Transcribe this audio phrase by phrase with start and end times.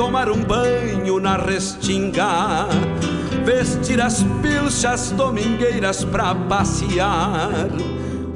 [0.00, 2.66] tomar um banho na restinga,
[3.44, 7.68] vestir as pilchas domingueiras pra passear,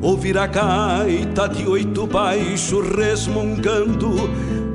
[0.03, 4.15] ouvir a gaita de oito baixo resmungando,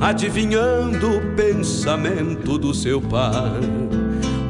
[0.01, 3.59] adivinhando o pensamento do seu par.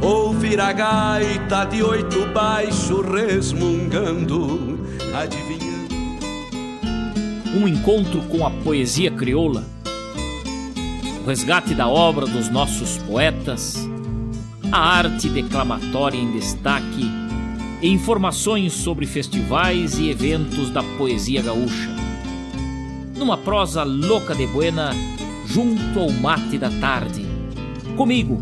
[0.02, 4.80] Ouvir a gaita de oito baixo resmungando,
[5.14, 5.94] adivinhando.
[7.54, 9.79] Um encontro com a poesia crioula
[11.22, 13.88] o resgate da obra dos nossos poetas,
[14.72, 17.10] a arte declamatória em destaque
[17.82, 21.90] e informações sobre festivais e eventos da poesia gaúcha.
[23.18, 24.92] Numa prosa louca de buena,
[25.46, 27.26] junto ao mate da tarde.
[27.98, 28.40] Comigo,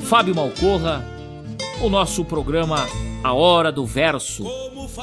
[0.00, 1.04] Fábio Malcorra,
[1.80, 2.86] o nosso programa
[3.22, 4.44] A Hora do Verso,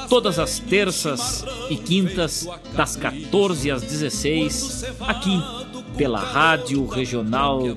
[0.10, 5.63] todas as terças e quintas, das 14 às 16, aqui
[5.98, 7.74] pela Rádio Regional.net,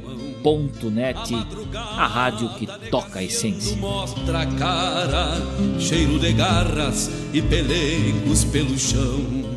[1.75, 3.77] a rádio que toca a essência.
[3.77, 5.37] Mostra a cara,
[5.79, 9.56] cheiro de garras e pelegos pelo chão.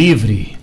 [0.00, 0.56] Livre.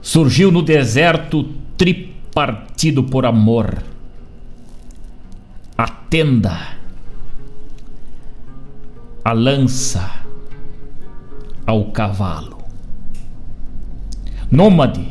[0.00, 1.42] Surgiu no deserto
[1.76, 3.82] tripartido por amor.
[5.76, 6.56] A tenda,
[9.24, 10.08] a lança,
[11.66, 12.58] ao cavalo.
[14.52, 15.04] Nômade,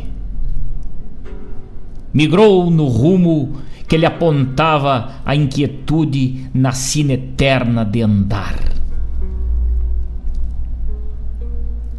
[2.14, 3.58] migrou no rumo
[3.90, 8.67] que lhe apontava a inquietude na sina eterna de andar.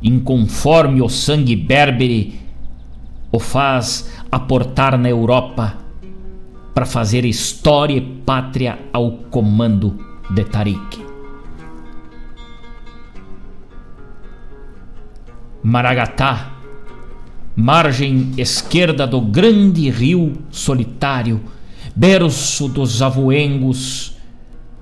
[0.02, 2.40] Inconforme o sangue berbere
[3.30, 5.76] o faz aportar na Europa
[6.74, 9.98] para fazer história e pátria ao comando
[10.30, 11.04] de Tariq.
[15.62, 16.52] Maragatá,
[17.56, 21.40] margem esquerda do grande rio solitário,
[21.94, 24.16] berço dos avoengos,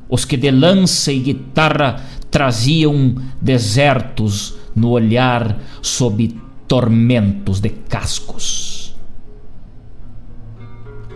[0.08, 6.38] os que de lança e guitarra traziam desertos no olhar sob
[6.68, 8.94] tormentos de cascos.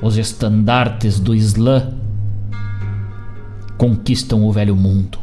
[0.02, 1.92] Os estandartes do Islã
[3.76, 5.18] conquistam o velho mundo,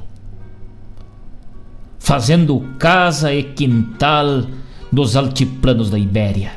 [1.97, 4.45] fazendo casa e quintal
[4.91, 6.51] dos altiplanos da Ibéria.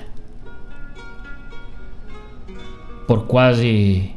[3.06, 4.10] Por quase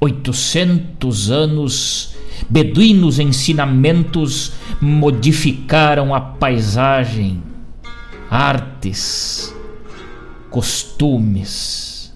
[0.00, 2.15] 800 anos,
[2.48, 7.42] beduínos ensinamentos modificaram a paisagem,
[8.30, 9.54] artes,
[10.50, 12.14] costumes,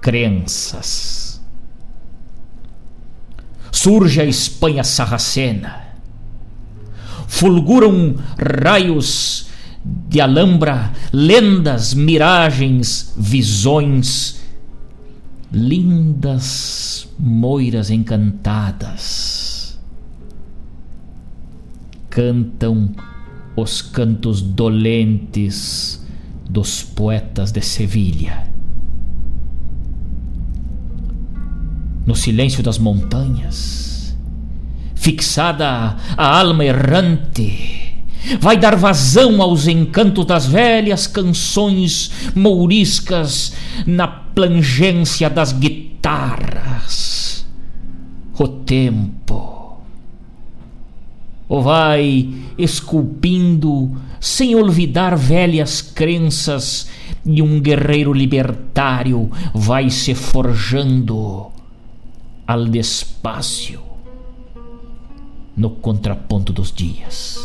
[0.00, 1.40] crenças.
[3.70, 5.88] surge a Espanha sarracena.
[7.26, 9.46] Fulguram raios
[9.84, 14.39] de Alhambra, lendas, miragens, visões,
[15.52, 19.78] lindas moiras encantadas.
[22.08, 22.90] Cantam
[23.56, 26.04] os cantos dolentes
[26.48, 28.48] dos poetas de Sevilha.
[32.06, 34.16] No silêncio das montanhas,
[34.94, 37.80] fixada a alma errante,
[38.40, 43.52] vai dar vazão aos encantos das velhas canções mouriscas
[43.86, 44.08] na
[44.40, 47.46] plangência das guitarras.
[48.38, 49.76] O tempo
[51.46, 56.88] ou vai esculpindo sem olvidar velhas crenças
[57.26, 61.48] e um guerreiro libertário vai se forjando
[62.46, 63.82] al despacio
[65.54, 67.38] no contraponto dos dias.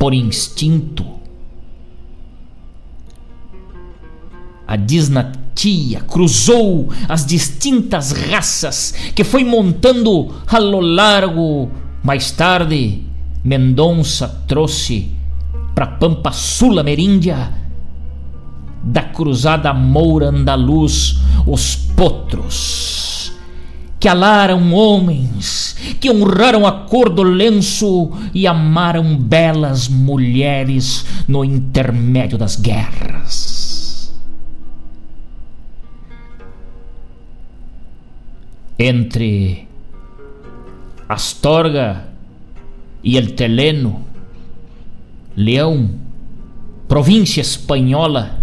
[0.00, 1.19] Por instinto,
[4.70, 11.68] a disnatia cruzou as distintas raças que foi montando a lo largo.
[12.04, 13.02] Mais tarde,
[13.42, 15.10] Mendonça trouxe
[15.74, 17.52] para Pampa Sul Ameríndia
[18.80, 23.32] da cruzada moura andaluz os potros
[23.98, 32.38] que alaram homens, que honraram a cor do lenço e amaram belas mulheres no intermédio
[32.38, 33.69] das guerras.
[38.80, 39.68] Entre
[41.06, 42.08] Astorga
[43.04, 44.06] e El Teleno,
[45.36, 45.96] Leão,
[46.88, 48.38] província espanhola,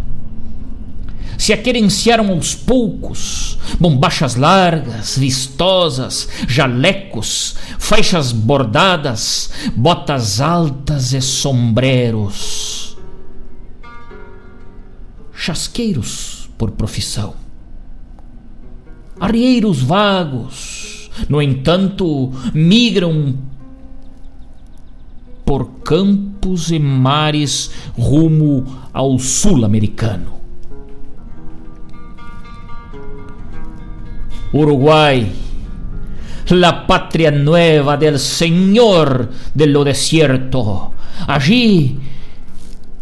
[1.39, 12.95] se aquerenciaram aos poucos, bombachas largas, vistosas, jalecos, faixas bordadas, botas altas e sombreros.
[15.34, 17.46] Chasqueiros por profissão
[19.19, 23.35] arrieiros vagos, no entanto, migram
[25.43, 30.37] por campos e mares rumo ao sul-americano.
[34.51, 35.31] Uruguai,
[36.49, 40.93] la patria nueva del Señor de lo desierto.
[41.27, 41.99] Allí,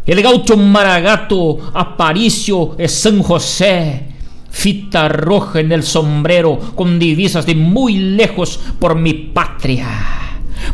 [0.06, 4.15] el gaucho Maragato, Aparicio e San José
[4.56, 9.90] fita roja en el sombrero con divisas de muy lejos por mi patria,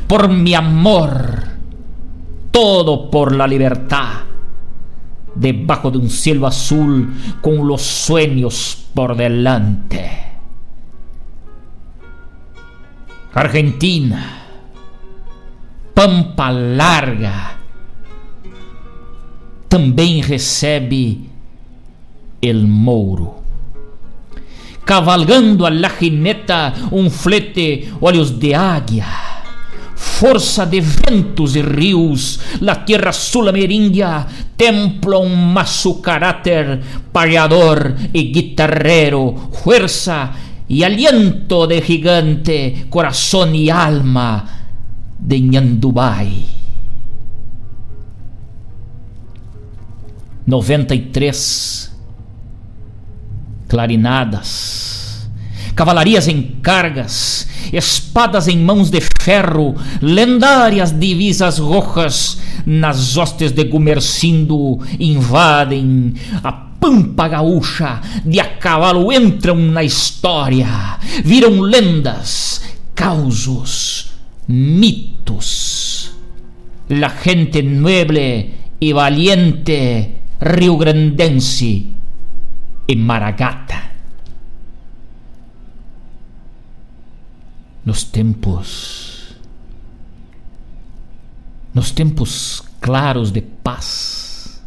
[0.08, 1.44] por mi amor,
[2.52, 4.20] todo por la libertad,
[5.34, 7.12] debajo de un cielo azul
[7.42, 10.12] con los sueños por delante.
[13.34, 14.44] Argentina,
[15.96, 17.58] Pampa Larga,
[19.68, 21.18] também recebe
[22.42, 23.41] el Mouro
[24.86, 29.06] cavalgando a la jineta um flete olhos de águia.
[29.96, 34.26] Força de ventos e rios, la tierra sul-ameríndia
[34.58, 40.32] templa um maço caráter payador e guitarrero, fuerza
[40.68, 44.46] e aliento de gigante, coração e alma
[45.20, 46.62] de Nhandubai.
[50.48, 51.91] 93
[53.72, 55.30] clarinadas,
[55.74, 64.78] cavalarias em cargas, espadas em mãos de ferro, lendárias divisas rojas nas hostes de Gumercindo
[65.00, 66.14] invadem
[66.44, 72.62] a pampa gaúcha, de a cavalo entram na história, viram lendas,
[72.94, 74.12] causos,
[74.50, 76.12] mitos.
[76.90, 80.10] La gente noble e valiente
[80.42, 82.01] rio-grandense
[82.92, 83.90] e Maragata.
[87.86, 89.38] Nos tempos,
[91.74, 94.62] nos tempos claros de paz,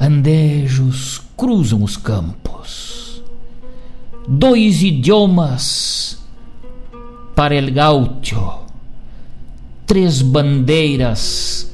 [0.00, 3.22] andejos cruzam os campos,
[4.26, 6.18] dois idiomas
[7.36, 8.64] para el gaúcho,
[9.86, 11.70] três bandeiras,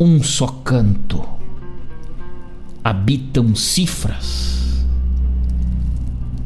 [0.00, 1.41] um só canto
[2.84, 4.84] habitam cifras,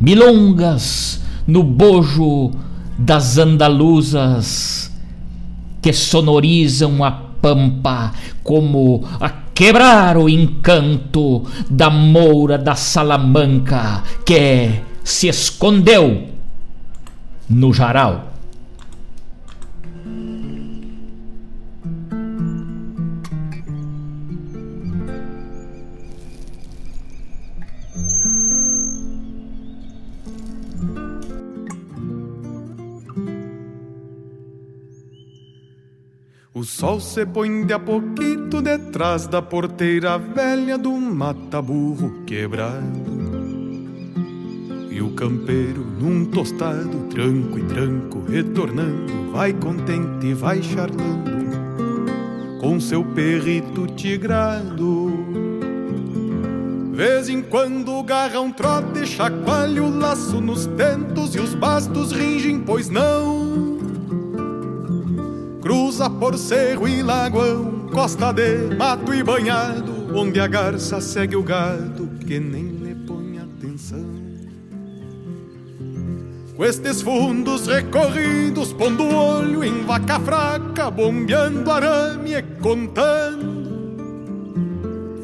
[0.00, 2.52] milongas no bojo
[2.98, 4.90] das andaluzas
[5.80, 8.12] que sonorizam a pampa
[8.42, 16.28] como a quebrar o encanto da moura da Salamanca que se escondeu
[17.48, 18.35] no jaral.
[36.56, 43.14] O sol se põe de a pouquito detrás da porteira velha do mata-burro quebrado.
[44.90, 51.36] E o campeiro, num tostado, tranco e tranco, retornando, vai contente, vai charlando
[52.58, 55.12] com seu perrito tigrado.
[56.90, 62.60] Vez em quando garra um trote, chacoalha o laço nos tentos e os bastos ringem,
[62.60, 63.75] pois não
[65.66, 71.42] Cruza por cerro e lagoão, costa de mato e banhado, onde a garça segue o
[71.42, 74.06] gado que nem lhe põe atenção.
[76.56, 83.66] Com estes fundos recorridos, pondo olho em vaca fraca, bombeando arame e contando.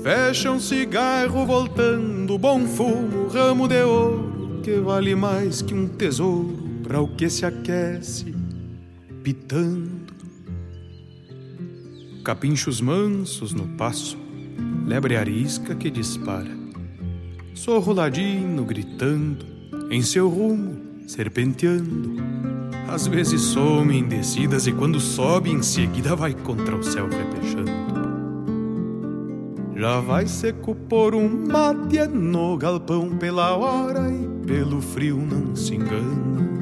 [0.02, 6.80] Fecha um cigarro voltando, bom fumo, ramo de ouro, que vale mais que um tesouro
[6.82, 8.34] para o que se aquece,
[9.22, 10.01] pitando
[12.22, 14.16] capinchos mansos no passo,
[14.86, 16.56] lebre arisca que dispara,
[17.52, 19.44] sorro ladino gritando,
[19.90, 20.76] em seu rumo
[21.06, 22.22] serpenteando.
[22.88, 27.72] Às vezes some em descidas e quando sobe em seguida vai contra o céu repechando.
[29.74, 35.74] Já vai seco por um mate no galpão pela hora e pelo frio não se
[35.74, 36.52] engana.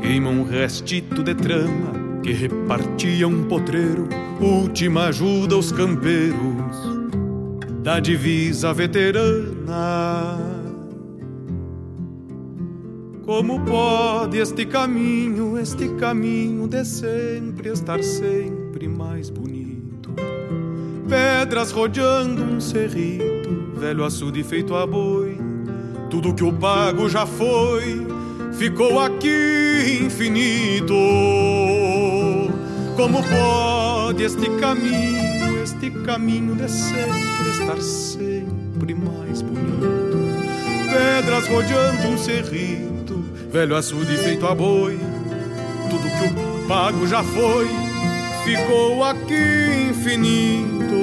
[0.00, 4.08] Queima um restito de trama que repartia um potreiro,
[4.40, 6.74] última ajuda aos campeiros
[7.82, 10.38] da divisa veterana.
[13.26, 20.14] Como pode este caminho, este caminho de sempre estar sempre mais bonito?
[21.06, 25.36] Pedras rodeando um cerrito, velho açude feito a boi,
[26.08, 28.06] tudo que o pago já foi,
[28.52, 30.94] ficou aqui infinito.
[32.96, 40.16] Como pode este caminho, este caminho de sempre estar sempre mais bonito?
[40.92, 44.96] Pedras rodeando um cerrito, velho açude feito a boi.
[45.90, 47.68] Tudo que o pago já foi,
[48.44, 50.94] ficou aqui infinito.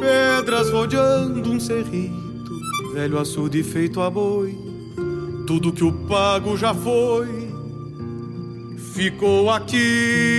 [0.00, 2.60] Pedras rodeando um cerrito,
[2.94, 4.56] velho açude feito a boi.
[5.44, 7.41] Tudo que o pago já foi,
[8.92, 10.32] ficou aqui.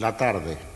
[0.00, 0.69] La tarde.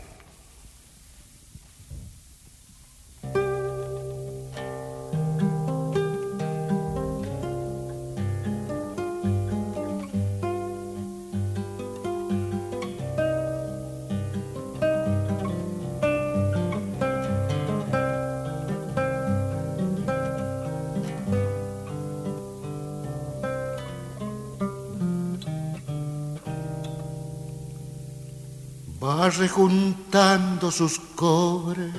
[29.29, 31.93] Rejuntando sus cobres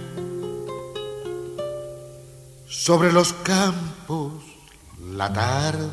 [2.69, 4.33] sobre los campos
[5.13, 5.89] la tarde.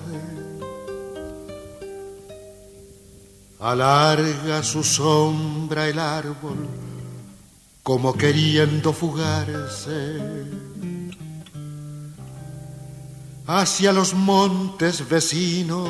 [3.60, 6.68] Alarga su sombra el árbol
[7.82, 10.20] como queriendo fugarse
[13.48, 15.90] hacia los montes vecinos.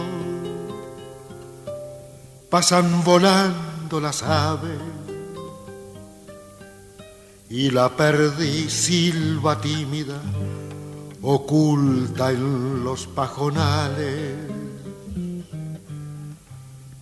[2.50, 5.02] Pasan volando las aves
[7.53, 10.19] y la perdí silba tímida,
[11.22, 14.33] oculta en los pajonales.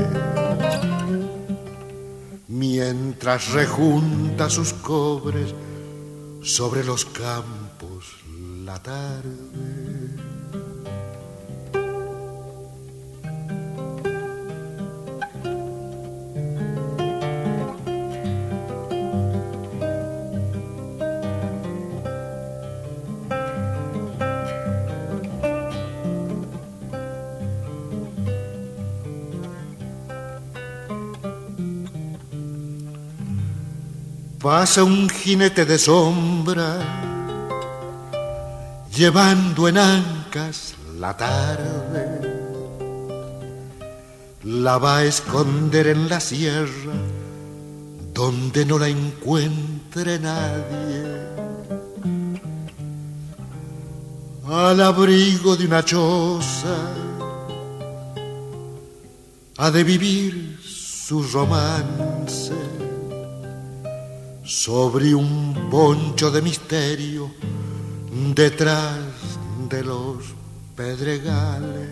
[2.49, 5.55] mientras rejunta sus cobres
[6.41, 8.25] sobre los campos
[8.65, 10.24] la tarde.
[34.45, 36.77] Pasa un jinete de sombra,
[38.95, 42.21] llevando en ancas la tarde.
[44.43, 46.93] La va a esconder en la sierra,
[48.13, 51.01] donde no la encuentre nadie.
[54.47, 56.77] Al abrigo de una choza,
[59.57, 62.84] ha de vivir su romance
[64.45, 67.31] sobre un poncho de misterio
[68.35, 68.99] detrás
[69.67, 70.17] de los
[70.75, 71.89] pedregales.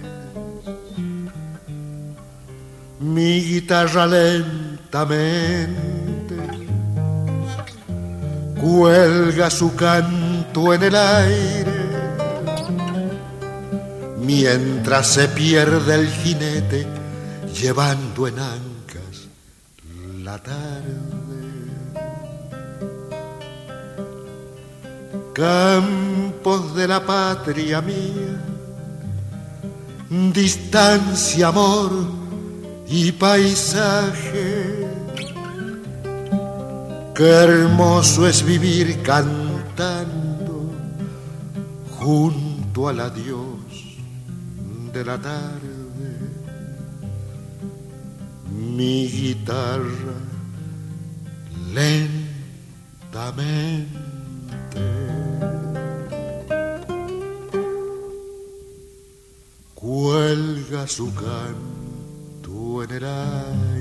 [3.00, 5.63] Mi guitarra lentamente
[8.62, 11.83] cuelga su canto en el aire
[14.19, 16.88] mientras se pierde el jinete
[17.60, 19.27] llevando en ancas
[20.24, 21.22] la tarde.
[25.33, 28.39] Campos de la patria mía,
[30.31, 31.91] distancia, amor
[32.87, 34.87] y paisaje.
[37.15, 40.71] Qué hermoso es vivir cantando
[41.99, 43.58] junto al adiós
[44.93, 45.73] de la tarde.
[48.51, 50.13] Mi guitarra
[51.73, 52.34] lentamente
[59.84, 63.72] cuelga su canto en el aire.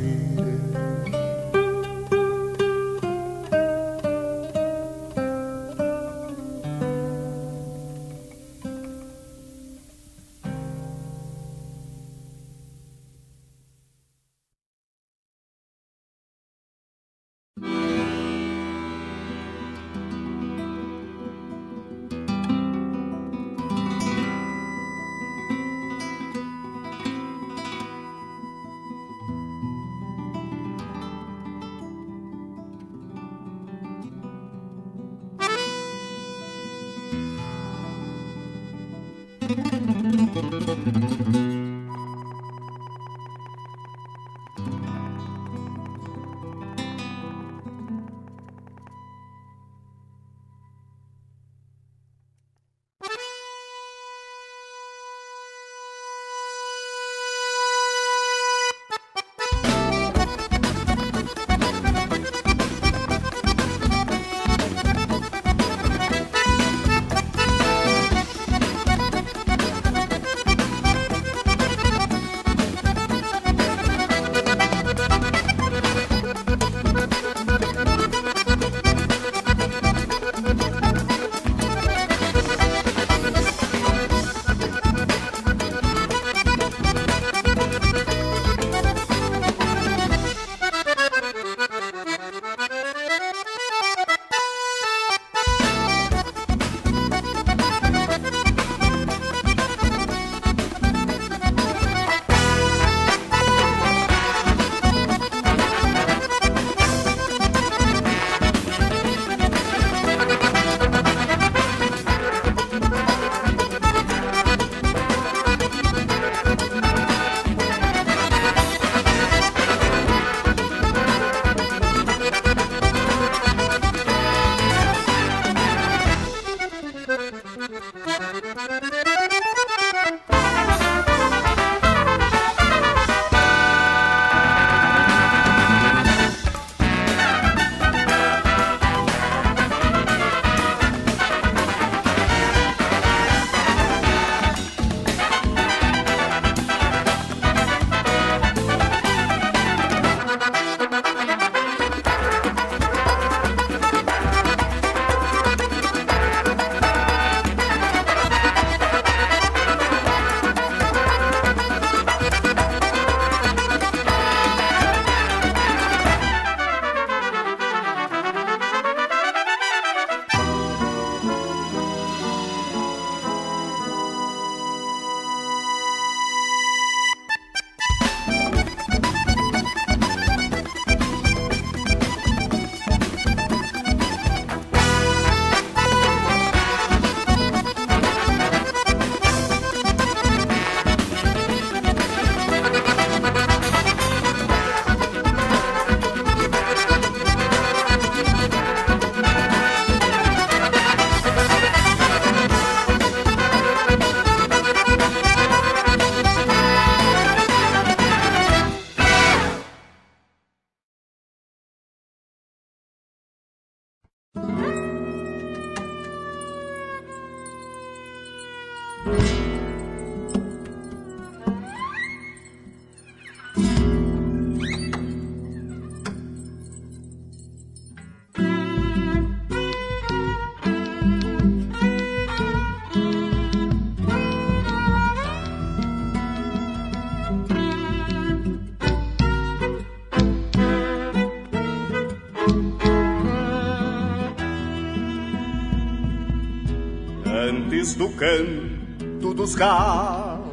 [248.03, 250.51] Do canto dos galos,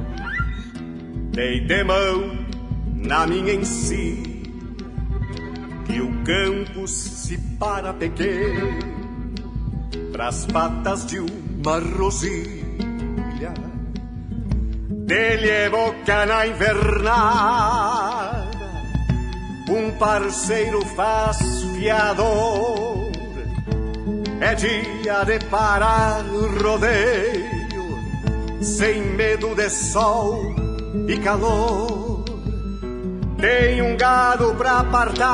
[1.32, 2.46] dei de mão
[2.94, 4.52] na minha encilha,
[5.88, 8.78] que o campo se para pequeno,
[10.12, 13.52] pras patas de uma rosilha,
[15.08, 18.48] dele é boca na invernada,
[19.68, 23.10] um parceiro faz fiador,
[24.40, 27.29] é dia de parar o rodeio,
[28.80, 30.56] sem medo de sol
[31.06, 32.24] e calor.
[33.38, 35.34] Tem um gado pra apartar,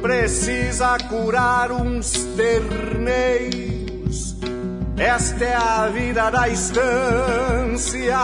[0.00, 4.34] precisa curar uns terneiros.
[4.96, 8.16] Esta é a vida da estância,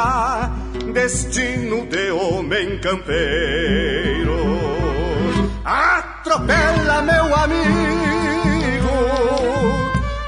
[0.94, 4.38] destino de homem campeiro.
[5.62, 8.88] Atropela, meu amigo,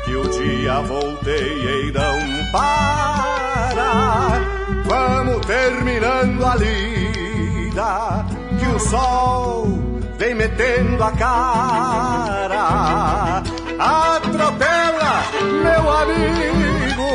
[0.04, 2.07] que o dia voltei e não
[2.52, 4.40] para.
[4.84, 8.24] Vamos terminando a lida,
[8.58, 9.66] que o sol
[10.18, 12.62] vem metendo a cara.
[13.78, 15.22] Atropela,
[15.62, 17.11] meu amigo,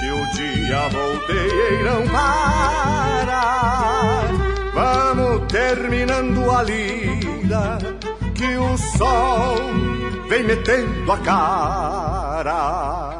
[0.00, 3.42] que o dia voltei e não para.
[4.72, 7.78] Vamos terminando a lida,
[8.34, 9.56] que o sol
[10.28, 13.11] vem metendo a cara.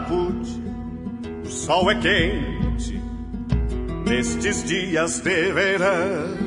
[0.00, 0.62] Alapute,
[1.44, 3.02] o sol é quente
[4.06, 6.40] nestes dias de verão.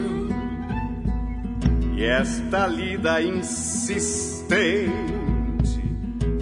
[1.96, 4.92] E esta lida insistente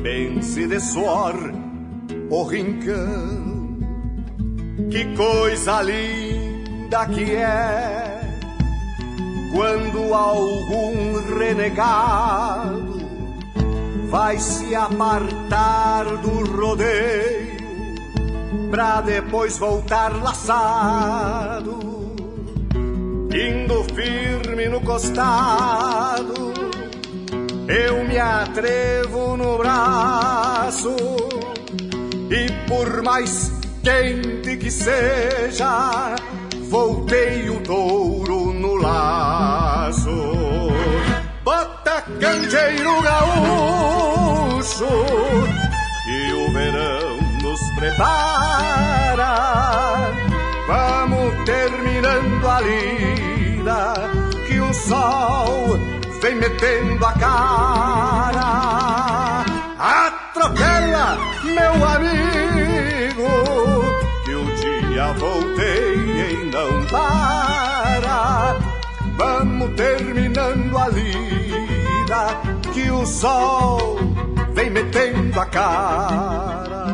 [0.01, 1.35] vence de suor
[2.29, 3.77] o rincão.
[4.89, 8.21] Que coisa linda que é
[9.53, 12.90] quando algum renegado
[14.11, 17.61] vai se apartar do rodeio
[18.69, 21.79] pra depois voltar laçado,
[23.33, 26.51] indo firme no costado.
[27.69, 30.93] Eu me atrevo no braço
[32.29, 33.49] e por mais
[33.81, 36.17] quente que seja,
[36.69, 40.09] voltei o touro no laço.
[41.45, 41.80] Bota
[42.19, 44.87] candeeiro gaúcho
[46.03, 49.31] que o verão nos prepara.
[50.67, 53.93] Vamos terminando a lida
[54.47, 55.77] que o sol
[56.21, 58.51] vem metendo a cara.
[59.79, 63.29] Atropela, meu amigo,
[64.25, 68.57] que o dia voltei e não para.
[69.17, 71.40] Vamos terminando a lida
[72.73, 73.99] que o sol
[74.53, 76.85] vem metendo a cara.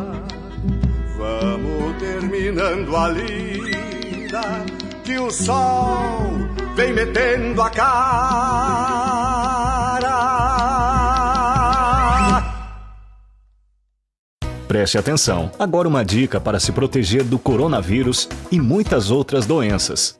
[1.17, 4.65] Vamos terminando a lida
[5.03, 6.17] que o sol
[6.75, 9.17] vem metendo a cara.
[14.67, 15.49] Preste atenção.
[15.57, 20.19] Agora uma dica para se proteger do coronavírus e muitas outras doenças.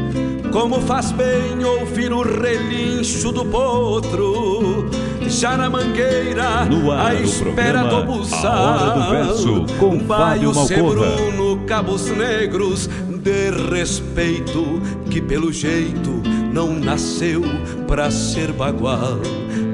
[0.51, 4.89] Como faz bem ouvir o relincho do potro,
[5.27, 8.51] já na mangueira, no ar, à espera do buçal.
[8.51, 11.15] A hora do verso, com Fábio Malcorra.
[11.15, 16.21] Bruno, Cabos Negros, de respeito, que pelo jeito
[16.53, 17.41] não nasceu
[17.87, 19.19] pra ser bagual.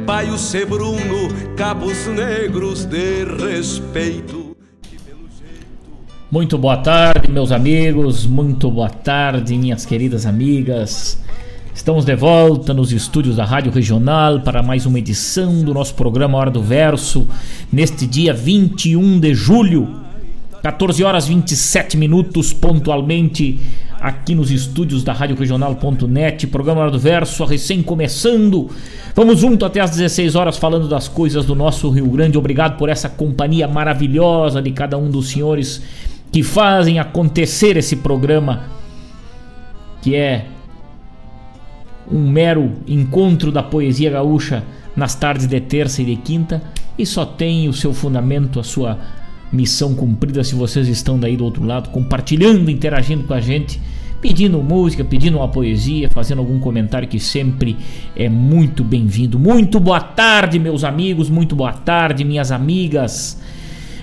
[0.06, 4.37] Baio Sebruno, Cabos Negros, de respeito.
[6.30, 8.26] Muito boa tarde, meus amigos.
[8.26, 11.18] Muito boa tarde, minhas queridas amigas.
[11.74, 16.38] Estamos de volta nos estúdios da Rádio Regional para mais uma edição do nosso programa
[16.38, 17.26] Hora do Verso,
[17.72, 19.88] neste dia 21 de julho,
[20.62, 23.62] 14 horas 27 minutos, pontualmente,
[23.98, 26.46] aqui nos estúdios da Rádio Regional.net.
[26.48, 28.70] Programa Hora do Verso, recém começando.
[29.16, 32.38] Vamos junto até às 16 horas falando das coisas do nosso Rio Grande.
[32.38, 35.82] Obrigado por essa companhia maravilhosa de cada um dos senhores
[36.32, 38.64] que fazem acontecer esse programa,
[40.02, 40.46] que é
[42.12, 44.64] um mero encontro da poesia gaúcha
[44.96, 46.62] nas tardes de terça e de quinta
[46.98, 48.98] e só tem o seu fundamento, a sua
[49.52, 53.80] missão cumprida se vocês estão daí do outro lado, compartilhando, interagindo com a gente,
[54.20, 57.78] pedindo música, pedindo uma poesia, fazendo algum comentário que sempre
[58.16, 59.38] é muito bem-vindo.
[59.38, 63.40] Muito boa tarde, meus amigos, muito boa tarde, minhas amigas.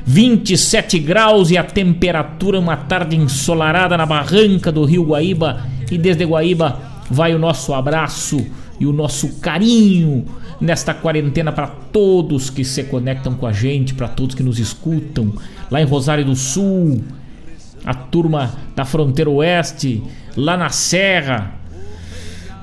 [0.07, 5.67] 27 graus e a temperatura, uma tarde ensolarada na barranca do Rio Guaíba.
[5.91, 6.79] E desde Guaíba
[7.11, 8.45] vai o nosso abraço
[8.79, 10.25] e o nosso carinho
[10.61, 15.33] nesta quarentena para todos que se conectam com a gente, para todos que nos escutam
[15.71, 17.03] lá em Rosário do Sul,
[17.85, 20.03] a turma da fronteira oeste,
[20.37, 21.55] lá na Serra,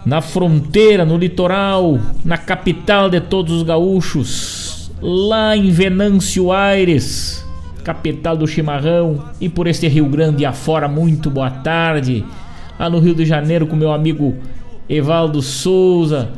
[0.05, 4.60] na fronteira, no litoral, na capital de todos os gaúchos,
[5.01, 7.43] lá em Venâncio Aires,
[7.83, 12.23] capital do chimarrão, e por este Rio Grande afora, muito boa tarde.
[12.79, 14.35] Lá no Rio de Janeiro com meu amigo
[14.87, 16.29] Evaldo Souza.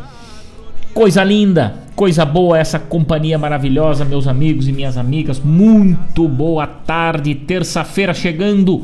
[0.94, 5.40] Coisa linda, coisa boa essa companhia maravilhosa, meus amigos e minhas amigas.
[5.40, 8.84] Muito boa tarde, terça-feira chegando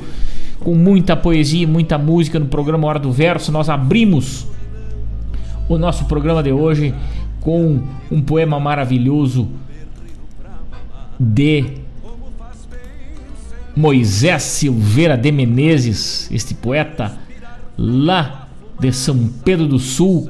[0.59, 3.51] com muita poesia e muita música no programa Hora do Verso.
[3.51, 4.45] Nós abrimos
[5.69, 6.93] o nosso programa de hoje
[7.41, 9.47] com um poema maravilhoso
[11.19, 11.65] de
[13.75, 17.17] Moisés Silveira de Menezes, este poeta
[17.77, 18.47] lá
[18.79, 20.29] de São Pedro do Sul,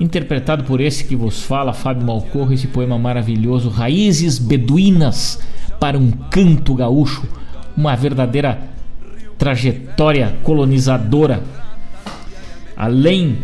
[0.00, 5.40] interpretado por esse que vos fala, Fábio Malcorro, esse poema maravilhoso, Raízes Beduínas
[5.78, 7.26] para um Canto Gaúcho,
[7.76, 8.58] uma verdadeira
[9.38, 11.42] trajetória colonizadora.
[12.76, 13.38] Além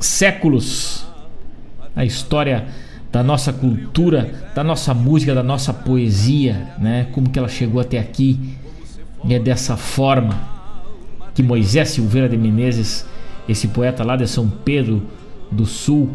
[0.00, 1.06] séculos,
[1.94, 2.66] a história
[3.10, 7.08] da nossa cultura, da nossa música, da nossa poesia, né?
[7.12, 8.56] Como que ela chegou até aqui.
[9.24, 10.38] E é dessa forma
[11.34, 13.06] que Moisés Silveira de Menezes,
[13.48, 15.02] esse poeta lá de São Pedro
[15.50, 16.10] do Sul,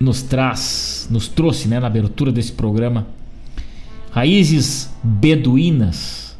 [0.00, 3.06] nos traz, nos trouxe, né, na abertura desse programa,
[4.10, 6.36] raízes beduínas,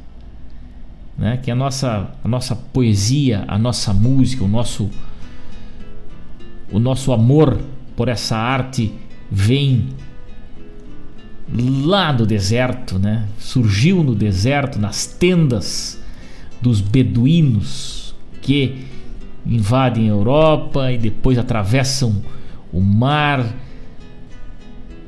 [1.17, 4.91] né, que é a nossa, a nossa poesia, a nossa música, o nosso
[6.75, 7.61] o nosso amor
[7.95, 8.93] por essa arte
[9.31, 9.91] vem
[11.49, 13.29] lá do deserto, né?
[13.39, 16.03] Surgiu no deserto, nas tendas
[16.61, 18.87] dos beduínos que
[19.47, 22.21] invadem a Europa e depois atravessam
[22.73, 23.55] o mar,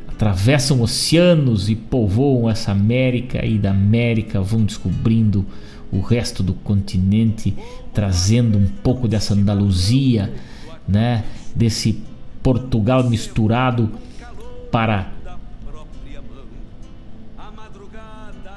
[0.07, 5.45] atravessam oceanos e povoam essa América e da América vão descobrindo
[5.91, 7.57] o resto do continente,
[7.93, 10.33] trazendo um pouco dessa Andaluzia,
[10.87, 11.25] né?
[11.57, 12.03] Desse
[12.43, 13.91] Portugal misturado
[14.71, 15.11] para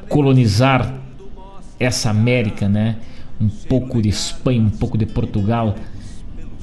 [0.09, 0.93] colonizar
[1.79, 2.97] essa América, né?
[3.39, 5.75] Um pouco de Espanha, um pouco de Portugal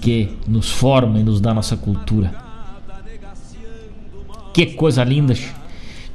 [0.01, 2.35] que nos forma e nos dá nossa cultura.
[4.53, 5.35] Que coisa linda,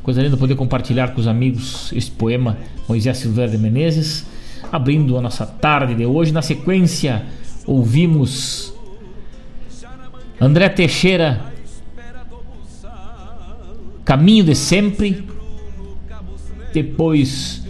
[0.03, 2.57] coisa linda poder compartilhar com os amigos este poema
[2.87, 4.25] Moisés Silveira de Menezes,
[4.71, 6.31] abrindo a nossa tarde de hoje.
[6.31, 7.25] Na sequência,
[7.65, 8.70] ouvimos
[10.41, 11.39] André Teixeira,
[14.03, 15.23] Caminho de Sempre.
[16.73, 17.63] Depois,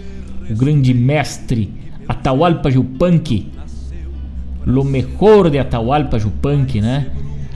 [0.49, 1.69] o grande mestre
[2.07, 3.51] Atahualpa Yupanqui,
[4.65, 7.11] Lo Mejor de Atahualpa Yupanqui, né?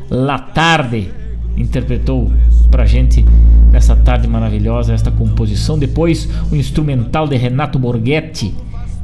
[0.09, 1.09] La Tarde,
[1.55, 2.29] interpretou
[2.69, 3.23] pra gente
[3.71, 5.79] nessa tarde maravilhosa, esta composição.
[5.79, 8.53] Depois, o instrumental de Renato Borghetti,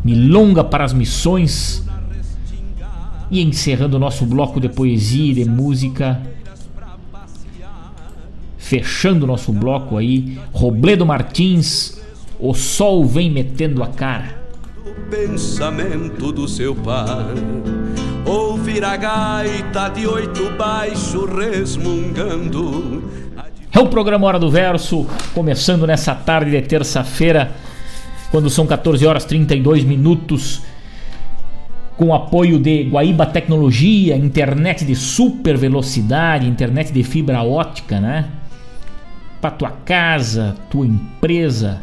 [0.04, 1.90] Milonga para as Missões.
[3.32, 6.22] E encerrando o nosso bloco de poesia e de música,
[8.58, 12.00] fechando o nosso bloco aí, Robledo Martins,
[12.38, 14.40] O Sol Vem Metendo a Cara.
[14.86, 17.34] O pensamento do seu pai
[18.26, 23.04] ouvir a gaita de oito baixo resmungando.
[23.72, 27.52] É o programa Hora do Verso, começando nessa tarde de terça-feira,
[28.30, 30.62] quando são 14 horas 32 minutos,
[32.02, 38.26] com apoio de Guaíba Tecnologia, internet de super velocidade, internet de fibra ótica, né?
[39.40, 41.80] Para tua casa, tua empresa,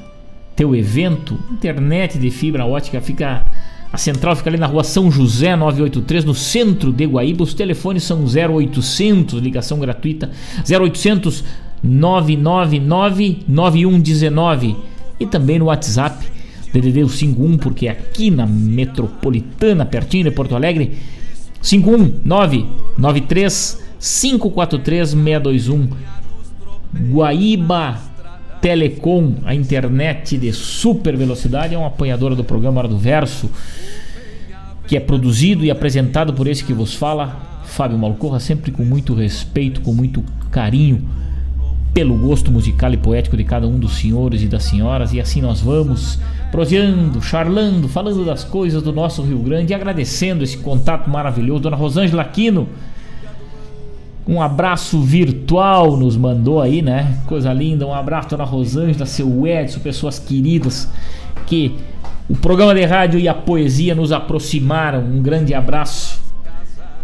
[0.56, 3.46] teu evento, internet de fibra ótica fica
[3.92, 7.44] a central fica ali na rua São José 983, no centro de Guaíba.
[7.44, 10.32] Os telefones são 0800, ligação gratuita,
[10.68, 11.44] 0800
[11.80, 14.76] 999 9119
[15.20, 16.37] e também no WhatsApp
[16.72, 20.96] DDD 51, porque é aqui na metropolitana, pertinho de Porto Alegre,
[21.62, 25.88] 51993 543 621.
[27.10, 27.98] Guaíba
[28.60, 33.50] Telecom, a internet de super velocidade, é uma apoiadora do programa Hora do Verso,
[34.86, 39.14] que é produzido e apresentado por esse que vos fala, Fábio Malcorra, sempre com muito
[39.14, 41.08] respeito, com muito carinho
[41.92, 45.40] pelo gosto musical e poético de cada um dos senhores e das senhoras, e assim
[45.40, 46.18] nós vamos
[46.50, 51.60] proseando, charlando, falando das coisas do nosso Rio Grande e agradecendo esse contato maravilhoso.
[51.60, 52.68] Dona Rosângela Aquino,
[54.28, 57.16] um abraço virtual nos mandou aí, né?
[57.26, 57.86] Coisa linda.
[57.86, 60.86] Um abraço, dona Rosângela, seu Edson, pessoas queridas
[61.46, 61.74] que
[62.28, 65.00] o programa de rádio e a poesia nos aproximaram.
[65.00, 66.20] Um grande abraço.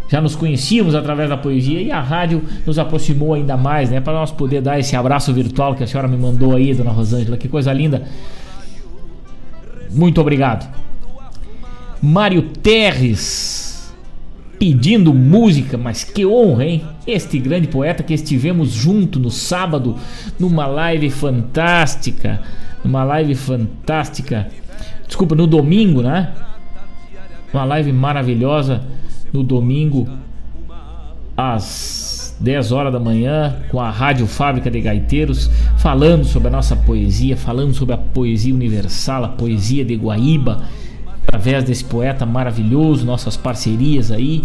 [0.06, 4.02] Já nos conhecíamos através da poesia e a rádio nos aproximou ainda mais, né?
[4.02, 7.38] Para nós poder dar esse abraço virtual que a senhora me mandou aí, dona Rosângela.
[7.38, 8.02] Que coisa linda.
[9.94, 10.68] Muito obrigado.
[12.02, 13.92] Mário Terres
[14.58, 16.84] pedindo música, mas que honra, hein?
[17.06, 19.96] Este grande poeta que estivemos junto no sábado
[20.38, 22.40] numa live fantástica,
[22.84, 24.48] numa live fantástica.
[25.06, 26.32] Desculpa, no domingo, né?
[27.52, 28.82] Uma live maravilhosa
[29.32, 30.08] no domingo
[31.36, 32.13] às
[32.44, 37.36] 10 horas da manhã com a Rádio Fábrica de Gaiteiros, falando sobre a nossa poesia,
[37.38, 40.62] falando sobre a poesia universal, a poesia de Guaíba
[41.26, 44.44] através desse poeta maravilhoso, nossas parcerias aí.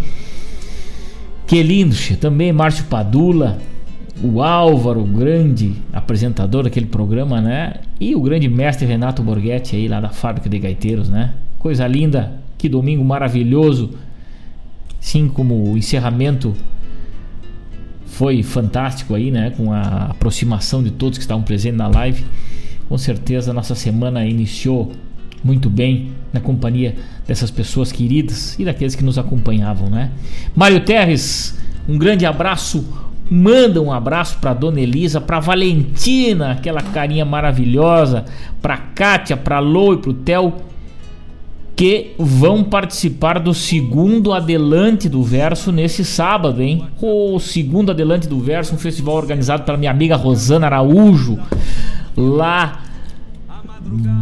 [1.45, 3.57] Que lindo, também Márcio Padula,
[4.23, 7.81] o Álvaro, o grande apresentador daquele programa, né?
[7.99, 11.33] E o grande mestre Renato Borghetti aí lá da fábrica de gaiteiros, né?
[11.57, 13.91] Coisa linda, que domingo maravilhoso.
[15.01, 16.55] Sim, como o encerramento
[18.19, 19.53] foi fantástico aí, né?
[19.55, 22.25] Com a aproximação de todos que estavam presentes na live.
[22.89, 24.91] Com certeza nossa semana iniciou
[25.41, 30.11] muito bem na companhia dessas pessoas queridas e daqueles que nos acompanhavam, né?
[30.53, 31.57] Mário Terres,
[31.87, 32.85] um grande abraço.
[33.31, 38.25] Manda um abraço para Dona Elisa, para Valentina, aquela carinha maravilhosa,
[38.61, 40.55] para Kátia, para Lô e para o Theo,
[41.79, 46.85] que vão participar do segundo Adelante do Verso nesse sábado, hein?
[47.01, 51.39] O segundo Adelante do Verso, um festival organizado pela minha amiga Rosana Araújo,
[52.17, 52.81] lá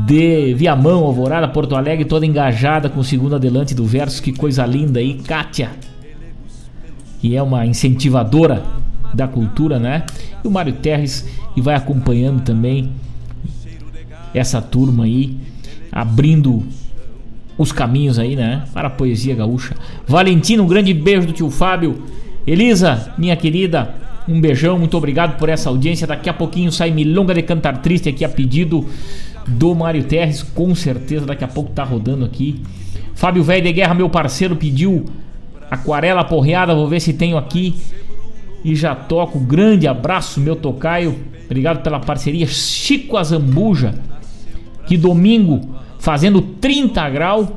[0.06, 4.22] de Viamão, Alvorada, Porto Alegre, toda engajada com o segundo adelante do verso.
[4.22, 5.72] Que coisa linda aí, Kátia,
[7.20, 8.64] que é uma incentivadora
[9.16, 10.06] da cultura, né?
[10.44, 12.92] E o Mário Terres, que vai acompanhando também
[14.32, 15.36] essa turma aí,
[15.92, 16.64] abrindo
[17.58, 18.64] os caminhos aí, né?
[18.74, 19.76] Para a poesia gaúcha.
[20.06, 22.04] Valentina, um grande beijo do tio Fábio.
[22.46, 23.94] Elisa, minha querida,
[24.28, 26.06] um beijão, muito obrigado por essa audiência.
[26.06, 28.86] Daqui a pouquinho sai Milonga de Cantar Triste aqui a pedido
[29.48, 32.62] do Mário Terres, com certeza daqui a pouco tá rodando aqui.
[33.16, 35.06] Fábio Velho de Guerra, meu parceiro, pediu
[35.72, 37.76] aquarela porreada, vou ver se tenho aqui.
[38.64, 39.40] E já toco.
[39.40, 41.18] Grande abraço, meu tocaio.
[41.46, 42.46] Obrigado pela parceria.
[42.46, 43.96] Chico Azambuja,
[44.86, 47.48] que domingo, fazendo 30 graus,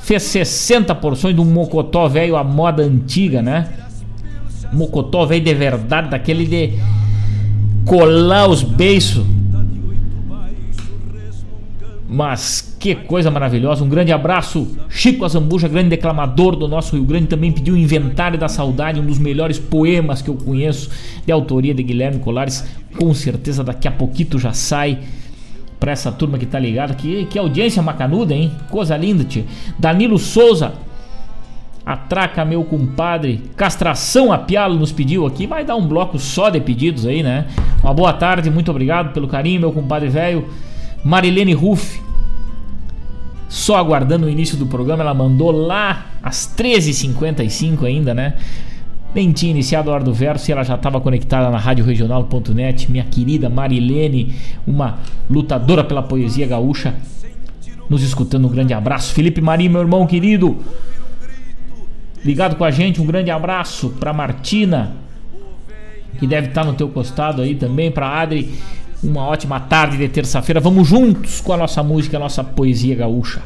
[0.00, 3.68] fez 60 porções de um mocotó velho, a moda antiga, né?
[4.72, 6.78] Mocotó velho de verdade, daquele de
[7.84, 9.24] colar os beiços
[12.12, 13.84] mas que coisa maravilhosa.
[13.84, 14.66] Um grande abraço.
[14.88, 19.06] Chico Azambuja, grande declamador do nosso Rio Grande, também pediu o Inventário da Saudade, um
[19.06, 20.90] dos melhores poemas que eu conheço,
[21.24, 22.66] de autoria de Guilherme Colares.
[22.98, 24.98] Com certeza daqui a pouquinho já sai
[25.80, 26.94] para essa turma que tá ligada.
[26.94, 28.52] Que, que audiência macanuda, hein?
[28.68, 29.46] Coisa linda, tia.
[29.78, 30.74] Danilo Souza.
[31.84, 33.50] Atraca, meu compadre.
[33.56, 35.46] Castração a Pialo nos pediu aqui.
[35.46, 37.46] Vai dar um bloco só de pedidos aí, né?
[37.82, 40.46] Uma boa tarde, muito obrigado pelo carinho, meu compadre velho.
[41.02, 42.00] Marilene Ruff.
[43.48, 48.36] Só aguardando o início do programa, ela mandou lá às 13h55 ainda, né?
[49.14, 52.90] Nem tinha iniciado a hora do verso e ela já estava conectada na Rádio Regional.net.
[52.90, 54.34] Minha querida Marilene,
[54.66, 56.94] uma lutadora pela poesia gaúcha,
[57.88, 58.46] nos escutando.
[58.46, 59.12] Um grande abraço.
[59.12, 60.58] Felipe Marinho, meu irmão querido,
[62.24, 63.00] ligado com a gente.
[63.00, 64.94] Um grande abraço para Martina,
[66.18, 67.90] que deve estar no teu costado aí também.
[67.90, 68.54] Para Adri,
[69.02, 70.60] uma ótima tarde de terça-feira.
[70.60, 73.42] Vamos juntos com a nossa música, a nossa poesia gaúcha.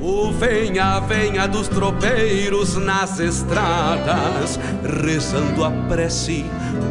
[0.00, 4.60] O venha, venha dos tropeiros nas estradas,
[5.02, 6.44] rezando a prece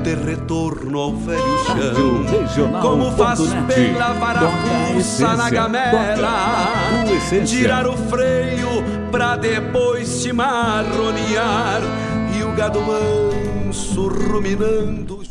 [0.04, 2.82] de retorno ao velho chão.
[2.82, 6.68] Como faz bem lavar a fuça na gamela,
[7.46, 11.82] tirar o freio pra depois se marronear
[12.38, 15.24] e o gado manso ruminando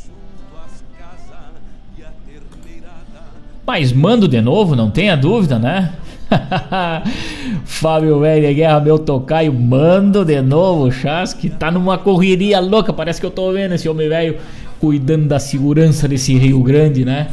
[3.67, 5.95] Mas mando de novo, não tenha dúvida, né?
[7.65, 11.51] Fábio Velho Guerra, meu tocaio, mando de novo, Chasque.
[11.51, 14.37] Tá numa correria louca, parece que eu tô vendo esse homem velho
[14.81, 17.29] cuidando da segurança desse Rio Grande, né?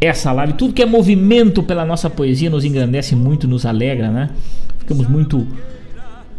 [0.00, 4.30] essa live, tudo que é movimento pela nossa poesia nos engrandece muito, nos alegra, né?
[4.78, 5.46] Ficamos muito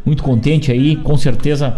[0.06, 1.74] muito contente aí, com certeza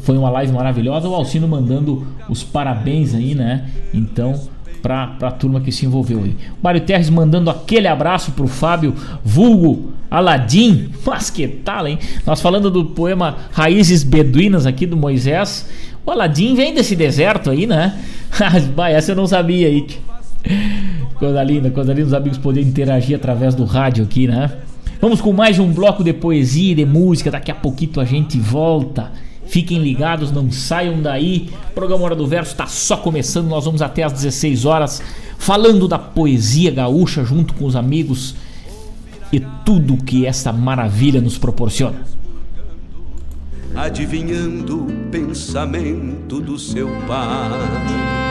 [0.00, 1.08] foi uma live maravilhosa.
[1.08, 3.70] O Alcino mandando os parabéns aí, né?
[3.92, 4.38] Então,
[4.82, 6.36] pra, pra turma que se envolveu aí.
[6.62, 8.94] Mário Terres mandando aquele abraço pro Fábio
[9.24, 10.90] Vulgo Aladim.
[11.06, 11.98] Mas que tal, hein?
[12.26, 15.66] Nós falando do poema Raízes Beduínas aqui do Moisés.
[16.04, 17.98] O Aladim vem desse deserto aí, né?
[18.90, 19.86] essa eu não sabia aí.
[21.18, 24.50] Coisa linda, coisa linda os amigos poderem interagir através do rádio aqui, né?
[25.00, 27.30] Vamos com mais um bloco de poesia e de música.
[27.30, 29.10] Daqui a pouquinho a gente volta.
[29.46, 31.48] Fiquem ligados, não saiam daí.
[31.70, 33.48] O programa Hora do Verso está só começando.
[33.48, 35.02] Nós vamos até às 16 horas
[35.38, 38.34] falando da poesia gaúcha junto com os amigos
[39.32, 42.04] e tudo que essa maravilha nos proporciona.
[43.74, 48.21] Adivinhando o pensamento do seu pai.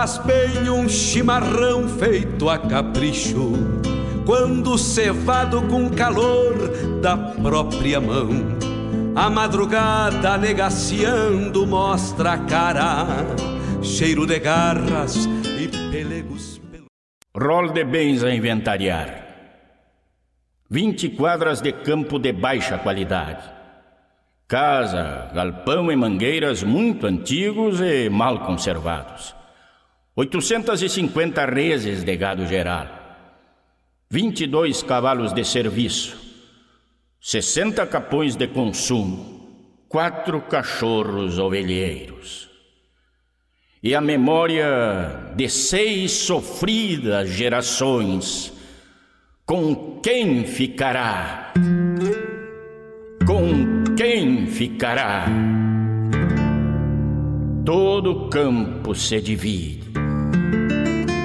[0.00, 3.52] Faz bem um chimarrão feito a capricho,
[4.24, 6.54] quando cevado com calor
[7.02, 8.30] da própria mão.
[9.14, 13.06] A madrugada negaciando mostra a cara,
[13.82, 15.28] cheiro de garras
[15.58, 16.58] e pelegos.
[17.36, 19.26] Rol de bens a inventariar.
[20.70, 23.44] 20 quadras de campo de baixa qualidade.
[24.48, 29.38] Casa, galpão e mangueiras muito antigos e mal conservados.
[30.20, 32.86] 850 reses de gado geral.
[34.10, 36.18] 22 cavalos de serviço.
[37.20, 39.86] 60 capões de consumo.
[39.88, 42.50] Quatro cachorros ovelheiros
[43.82, 48.52] e a memória de seis sofridas gerações.
[49.46, 51.52] Com quem ficará?
[53.26, 55.26] Com quem ficará?
[57.64, 59.79] Todo campo se divide: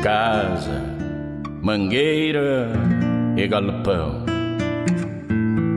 [0.06, 0.84] casa,
[1.64, 2.72] mangueira
[3.36, 4.24] e galpão.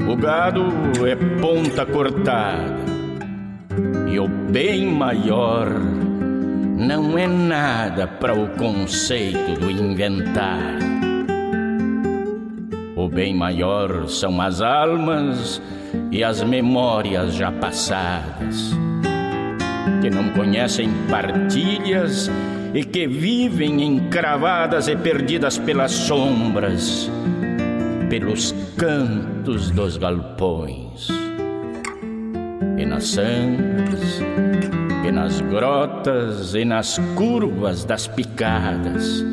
[0.07, 0.67] O gado
[1.07, 2.77] é ponta cortada
[4.07, 10.77] e o bem maior não é nada para o conceito do inventar.
[12.97, 15.63] O bem maior são as almas
[16.13, 18.75] e as memórias já passadas,
[20.03, 22.31] que não conhecem partilhas
[22.75, 27.11] e que vivem encravadas e perdidas pelas sombras,
[28.11, 31.09] pelos cantos dos galpões
[32.79, 34.23] e nas sangas
[35.05, 39.25] e nas grotas e nas curvas das picadas,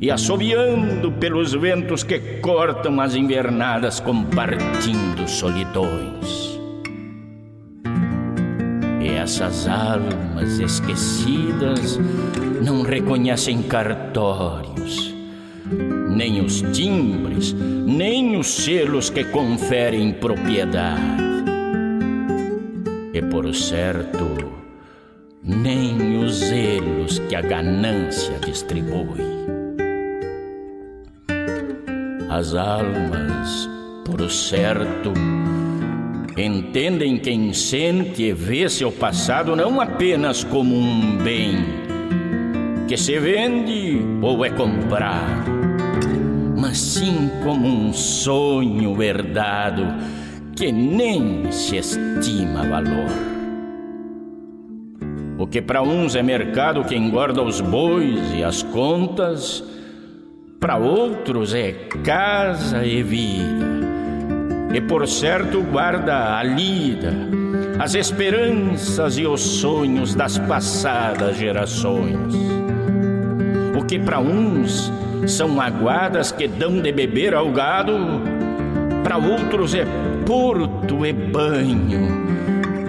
[0.00, 6.58] e assobiando pelos ventos que cortam as invernadas, compartindo solidões.
[9.00, 11.98] E essas almas esquecidas
[12.62, 15.14] não reconhecem cartórios,
[16.08, 21.24] nem os timbres, nem os selos que conferem propriedade.
[23.12, 24.52] E por certo,
[25.42, 29.36] nem os zelos que a ganância distribui.
[32.28, 33.68] As almas,
[34.04, 35.12] por certo,
[36.36, 41.86] entendem quem sente e vê seu passado não apenas como um bem
[42.86, 45.50] que se vende ou é comprado,
[46.56, 49.86] mas sim como um sonho herdado
[50.54, 53.10] que nem se estima valor.
[55.38, 59.62] O que para uns é mercado que engorda os bois e as contas,
[60.60, 61.72] para outros é
[62.04, 63.66] casa e vida.
[64.72, 67.12] E por certo guarda a lida,
[67.78, 72.34] as esperanças e os sonhos das passadas gerações.
[73.78, 74.92] O que para uns
[75.26, 77.94] são aguadas que dão de beber ao gado,
[79.02, 79.86] para outros é
[80.26, 82.26] porto e banho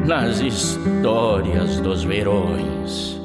[0.05, 3.19] nas histórias dos verões.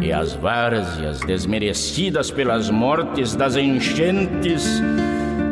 [0.00, 4.80] E as várzeas desmerecidas pelas mortes das enchentes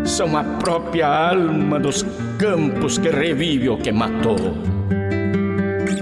[0.06, 2.04] são a própria alma dos
[2.38, 4.56] campos que revive o que matou.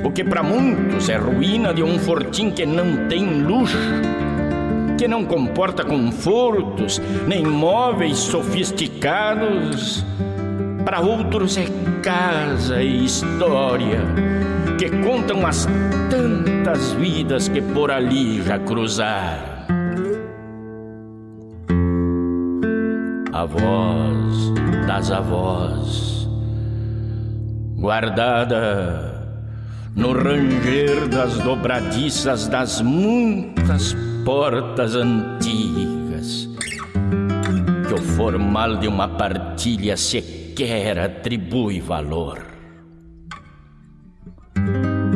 [0.04, 3.78] O que para muitos é ruína de um fortim que não tem luxo,
[4.98, 10.04] que não comporta confortos nem móveis sofisticados
[10.84, 11.64] para outros é
[12.02, 14.00] casa e história
[14.78, 15.66] que contam as
[16.10, 19.53] tantas vidas que por ali já cruzaram.
[23.34, 24.52] A voz
[24.86, 26.28] das avós,
[27.76, 29.26] guardada
[29.96, 33.92] no ranger das dobradiças das muitas
[34.24, 36.48] portas antigas,
[37.88, 42.38] que o formal de uma partilha se sequer atribui valor.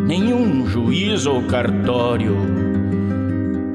[0.08, 2.36] Nenhum juiz ou cartório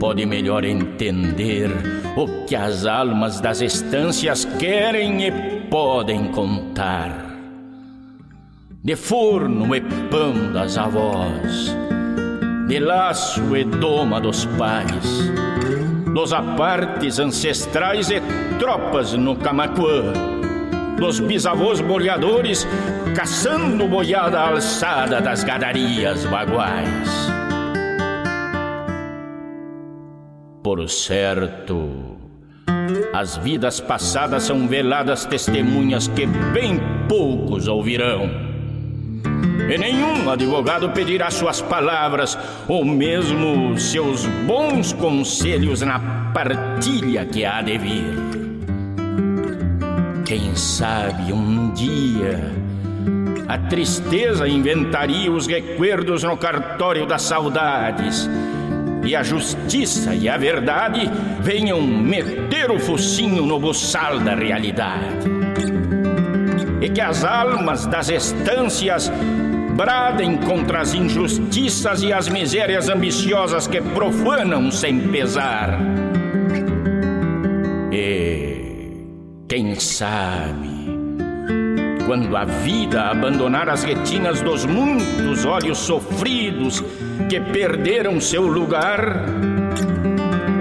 [0.03, 1.71] pode melhor entender
[2.17, 5.31] o que as almas das estâncias querem e
[5.69, 7.37] podem contar.
[8.83, 11.73] De forno e pão das avós,
[12.67, 15.31] de laço e doma dos pais,
[16.13, 18.21] dos apartes ancestrais e
[18.59, 20.11] tropas no Camacuã
[20.99, 22.67] dos bisavôs boleadores,
[23.15, 27.22] caçando boiada alçada das gadarias baguais.
[30.63, 32.17] Por certo,
[33.13, 38.29] as vidas passadas são veladas testemunhas que bem poucos ouvirão.
[39.69, 45.99] E nenhum advogado pedirá suas palavras ou mesmo seus bons conselhos na
[46.33, 48.15] partilha que há de vir.
[50.25, 52.39] Quem sabe um dia
[53.49, 58.29] a tristeza inventaria os recuerdos no cartório das saudades
[59.03, 61.09] e a justiça e a verdade
[61.41, 65.27] venham meter o focinho no buçal da realidade.
[66.81, 69.11] E que as almas das estâncias
[69.75, 75.79] bradem contra as injustiças e as misérias ambiciosas que profanam sem pesar.
[77.91, 79.05] E
[79.47, 80.72] quem sabe
[82.05, 86.83] quando a vida abandonar as retinas dos muitos olhos sofridos
[87.29, 89.25] que perderam seu lugar,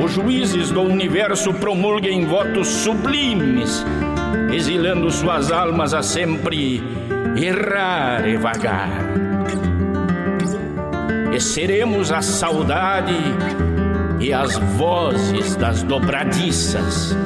[0.02, 3.84] os juízes do universo promulguem votos sublimes,
[4.52, 6.82] exilando suas almas a sempre
[7.36, 8.90] errar e vagar.
[11.34, 13.14] E seremos a saudade
[14.20, 17.16] e as vozes das dobradiças,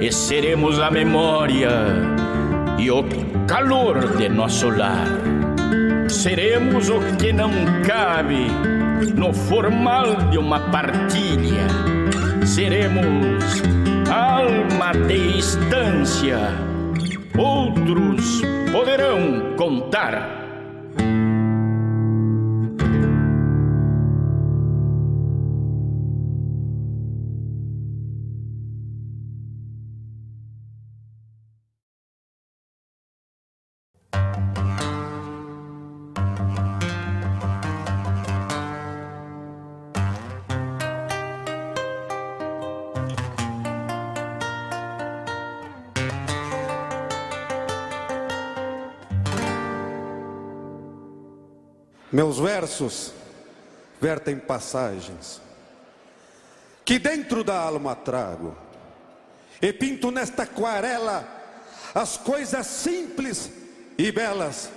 [0.00, 1.70] e seremos a memória
[2.80, 3.04] e o
[3.46, 5.06] calor de nosso lar.
[6.08, 7.50] Seremos o que não
[7.86, 8.46] cabe
[9.14, 11.66] no formal de uma partilha.
[12.46, 13.44] Seremos
[14.10, 16.38] alma de estância.
[17.36, 18.40] Outros
[18.72, 20.39] poderão contar
[52.20, 53.14] Meus versos
[53.98, 55.40] vertem passagens
[56.84, 58.54] que dentro da alma trago
[59.62, 61.26] e pinto nesta aquarela
[61.94, 63.50] as coisas simples
[63.96, 64.70] e belas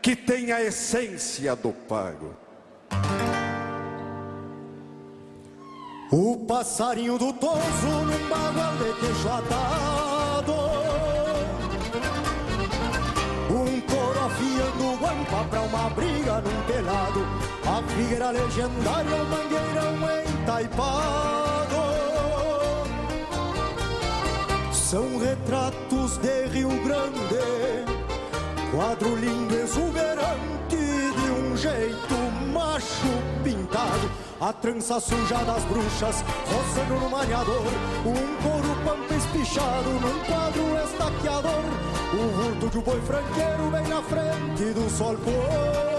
[0.00, 2.36] que têm a essência do pago.
[6.12, 10.05] O passarinho do toso num bagual de atado
[15.06, 17.26] guampa pra uma briga num telhado.
[17.66, 19.94] A figueira legendária, o mangueirão
[20.40, 21.76] entaipado.
[24.72, 27.84] São retratos de Rio Grande,
[28.70, 32.14] quadro lindo, exuberante, de um jeito
[32.52, 33.08] macho
[33.42, 34.10] pintado.
[34.40, 37.64] A trança suja das bruxas, roçando no maniador,
[38.04, 41.95] um couro pampa espichado num quadro estaqueador.
[42.18, 45.96] O vulto de um boi franqueiro bem na frente do sol pôr.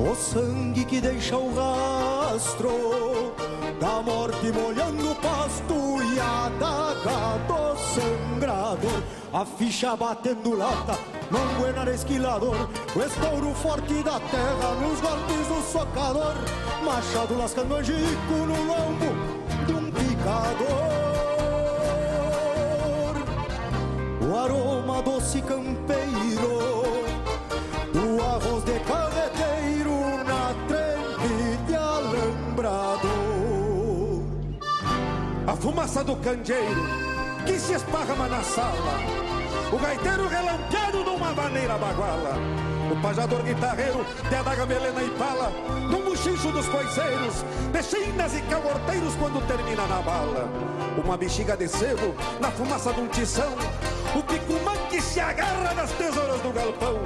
[0.00, 3.34] O sangue que deixa o rastro
[3.78, 10.98] Da morte molhando o pasto E a daga do sangrador A ficha batendo lata
[11.30, 16.34] Manguena no esquilador O estouro forte da terra Nos golpes do socador.
[16.82, 21.09] Machado lascando angico no lombo de um picador
[24.30, 26.84] o aroma doce campeiro
[27.92, 33.08] do arroz de carreteiro na trempe de alambrado.
[35.48, 36.84] A fumaça do candeeiro
[37.44, 39.00] que se esparrama na sala,
[39.72, 42.36] o gaiteiro relampeado numa maneira baguala.
[42.92, 45.52] O pajador guitarreiro de adaga melena e pala
[45.88, 50.48] No buchicho dos coiseiros De e caborteiros quando termina na bala
[51.04, 53.54] Uma bexiga de sebo na fumaça de um tição
[54.14, 57.00] o picumã que se agarra nas tesouras do galpão.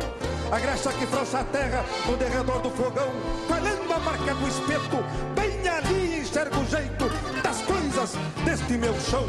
[0.50, 3.08] A graxa que frouxa a terra no derredor do fogão,
[3.48, 7.10] colhendo a marca do espeto, bem ali enxerga o jeito
[7.42, 9.24] das coisas deste meu chão.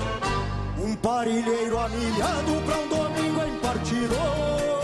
[0.78, 4.76] Um parilheiro amilhado pra um domingo em partidor.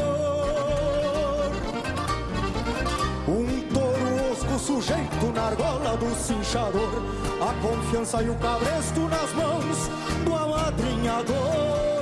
[3.28, 7.04] Um touro osco sujeito na argola do cinchador.
[7.39, 9.89] A confiança e o cabresto nas mãos
[10.26, 12.01] do amadrinhador.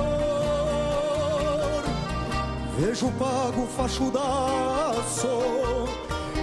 [2.79, 5.27] Vejo pago fachudaço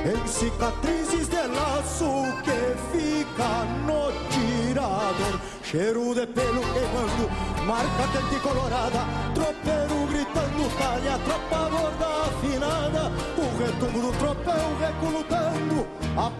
[0.04, 2.04] em cicatrizes de laço
[2.44, 5.40] que fica no tirador.
[5.62, 7.30] Cheiro de pelo queimando,
[7.66, 9.00] marca quente colorada,
[9.34, 13.10] tropeiro gritando, talha, tropa gorda afinada.
[13.38, 15.86] O retumbo do tropel recolutando
[16.18, 16.30] a.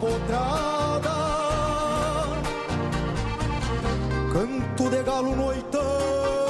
[4.31, 6.46] Canto de galo noitão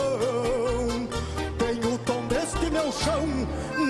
[3.02, 3.26] chão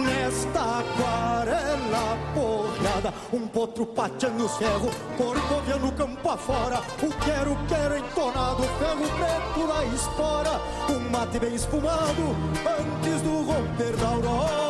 [0.05, 3.15] nesta aquarela porreada.
[3.33, 6.79] Um potro pateando os ferros, corcoviando campo afora.
[7.03, 10.61] O quero, quero entonado, ferro preto da espora.
[10.91, 12.37] Um mate bem espumado
[12.79, 14.67] antes do romper da aurora.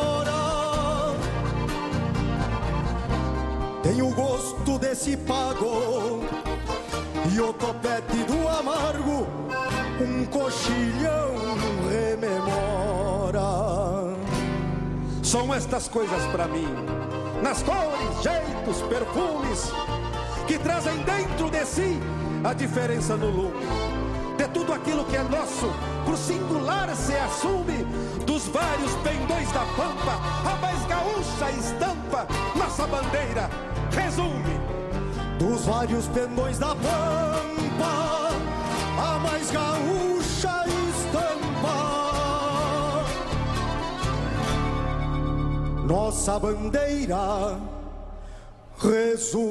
[3.83, 6.21] Tenho o gosto desse pago
[7.33, 9.27] e o topete do amargo,
[10.01, 11.33] um coxilhão
[11.89, 12.57] rememora.
[15.27, 16.65] São estas coisas para mim,
[17.43, 19.69] nas cores, jeitos, perfumes,
[20.47, 21.99] que trazem dentro de si
[22.45, 23.65] a diferença no lume.
[24.37, 25.69] De tudo aquilo que é nosso,
[26.05, 27.83] por singular se assume,
[28.25, 30.17] dos vários pendões da pampa,
[30.49, 32.25] a mais gaúcha estampa,
[32.55, 33.49] nossa bandeira
[33.91, 34.57] resume
[35.37, 38.29] dos vários pendões da pampa,
[38.97, 40.06] a mais gaúcha
[45.87, 47.57] Nossa bandeira
[48.77, 49.47] resume.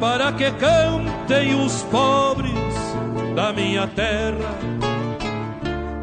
[0.00, 2.52] Para que cantem os pobres
[3.34, 4.54] da minha terra.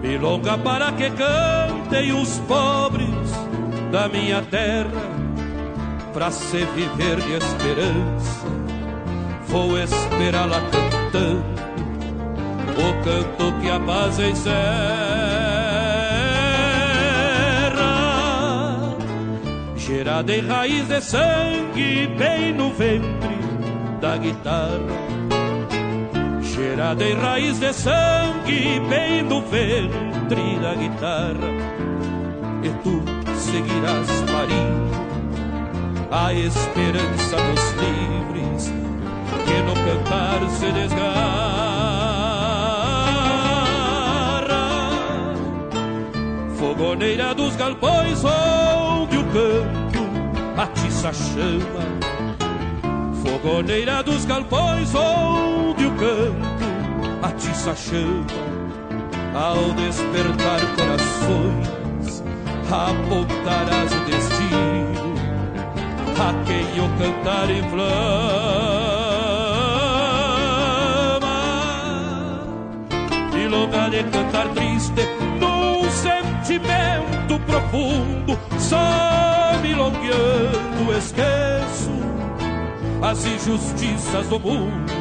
[0.01, 3.09] Milonga para que cantem os pobres
[3.91, 5.13] da minha terra.
[6.13, 8.45] Pra se viver de esperança,
[9.47, 11.53] vou esperá-la cantando
[12.77, 14.63] o canto que a paz encerra.
[19.75, 23.22] Gerada em raiz de sangue, bem no ventre
[24.03, 24.99] da guitarra,
[26.43, 31.49] cheirada em raiz de sangue, bem do ventre da guitarra.
[32.61, 33.01] E tu
[33.37, 34.91] seguirás parindo
[36.11, 38.73] a esperança dos livres,
[39.45, 41.63] que no cantar se desgarra.
[46.57, 52.12] Fogoneira dos galpões onde o canto atiça chama
[53.43, 56.63] Fogoneira dos galpões onde o canto
[57.21, 58.25] atiça chama
[59.35, 62.23] Ao despertar corações
[62.71, 65.13] apontarás o destino
[66.17, 67.83] A quem o cantar inflama
[73.35, 75.01] E lugar de cantar triste
[75.41, 81.92] num sentimento profundo Só milongueando esqueço
[83.03, 84.93] as injustiças do mundo.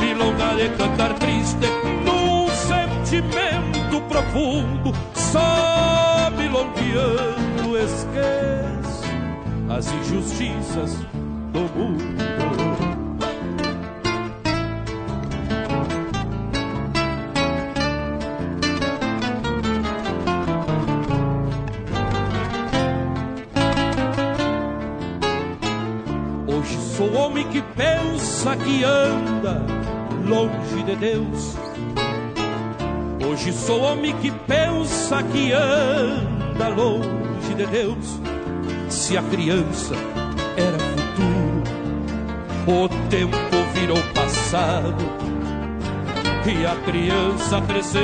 [0.00, 1.66] Milonga de cantar triste
[2.04, 9.04] num sentimento profundo, só milongueando esquece
[9.68, 10.96] as injustiças
[11.52, 12.29] do mundo.
[28.56, 29.62] Que anda
[30.26, 31.56] longe de Deus.
[33.26, 38.20] Hoje sou homem que pensa que anda longe de Deus.
[38.88, 39.94] Se a criança
[40.56, 41.62] era futuro,
[42.66, 43.36] o tempo
[43.74, 45.04] virou passado
[46.46, 48.00] e a criança cresceu.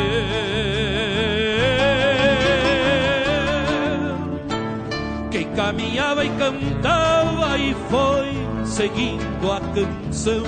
[5.31, 8.46] Quem caminhava e cantava e foi
[8.77, 10.43] seguindo a canção.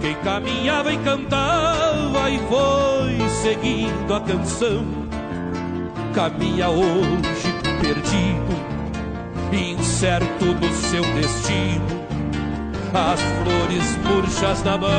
[0.00, 4.84] Quem caminhava e cantava e foi seguindo a canção,
[6.12, 8.52] caminha hoje perdido,
[9.52, 11.86] incerto no seu destino,
[12.92, 14.90] as flores murchas na mão.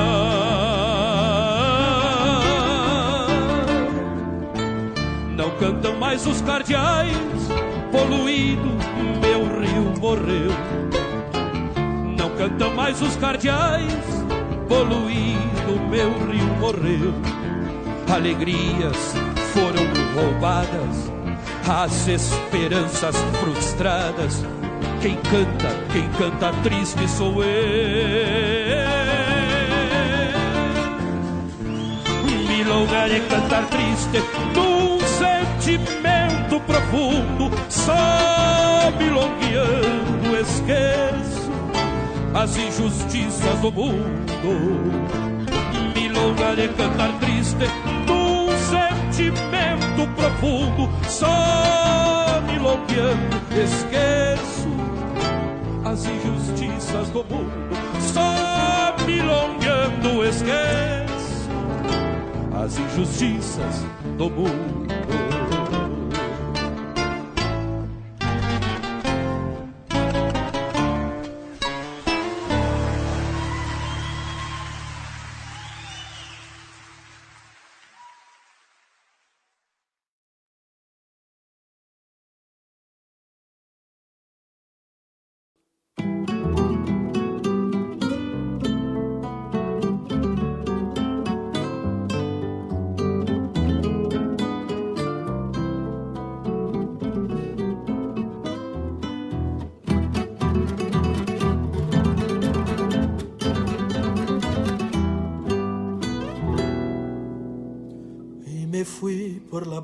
[5.35, 7.17] Não cantam mais os cardeais,
[7.91, 8.69] poluído,
[9.21, 10.86] meu rio morreu
[12.47, 13.91] Cantam mais os cardeais,
[14.69, 17.13] poluído meu rio morreu.
[18.09, 19.13] Alegrias
[19.53, 19.83] foram
[20.15, 21.11] roubadas,
[21.67, 24.45] as esperanças frustradas.
[25.01, 28.87] Quem canta, quem canta triste sou eu.
[32.47, 34.23] milonga de cantar triste
[34.55, 41.36] num sentimento profundo, só milongueando esqueço
[42.37, 44.27] as injustiças do mundo.
[45.95, 47.65] Milonga de cantar triste
[48.05, 54.69] num sentimento profundo, só milongueando esqueço
[55.83, 57.77] as injustiças do mundo.
[58.13, 61.49] Só milongueando esqueço
[62.53, 63.83] as injustiças
[64.17, 65.16] do mundo.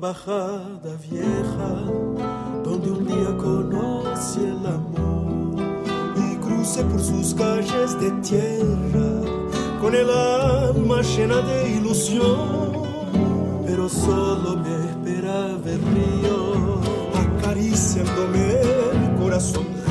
[0.04, 1.70] Bajada vieja
[2.62, 5.56] donde un día conocí el amor
[6.14, 9.08] y crucé por sus calles de tierra
[9.80, 12.82] con el alma llena de ilusión,
[13.66, 16.80] pero solo me esperaba el río
[17.24, 19.83] acariciándome el corazón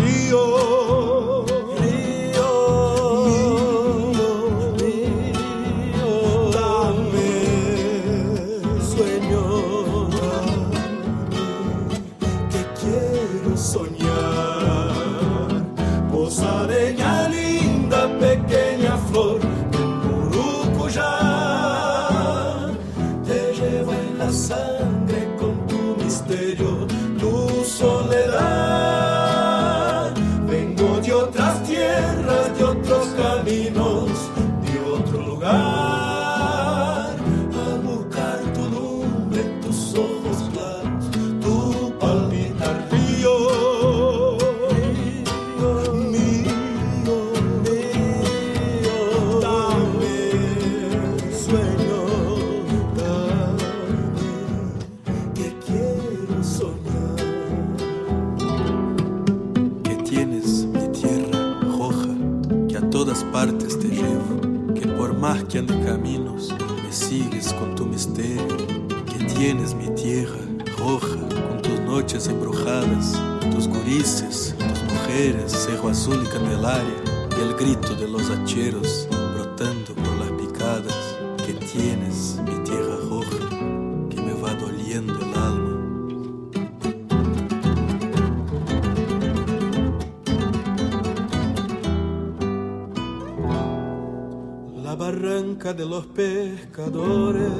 [95.75, 97.51] de los pescadores,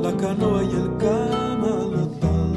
[0.00, 2.52] la canoa y el camalotal,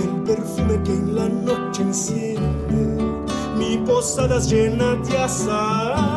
[0.00, 3.04] el perfume que en la noche enciende
[3.58, 6.13] mi posada llena de azar.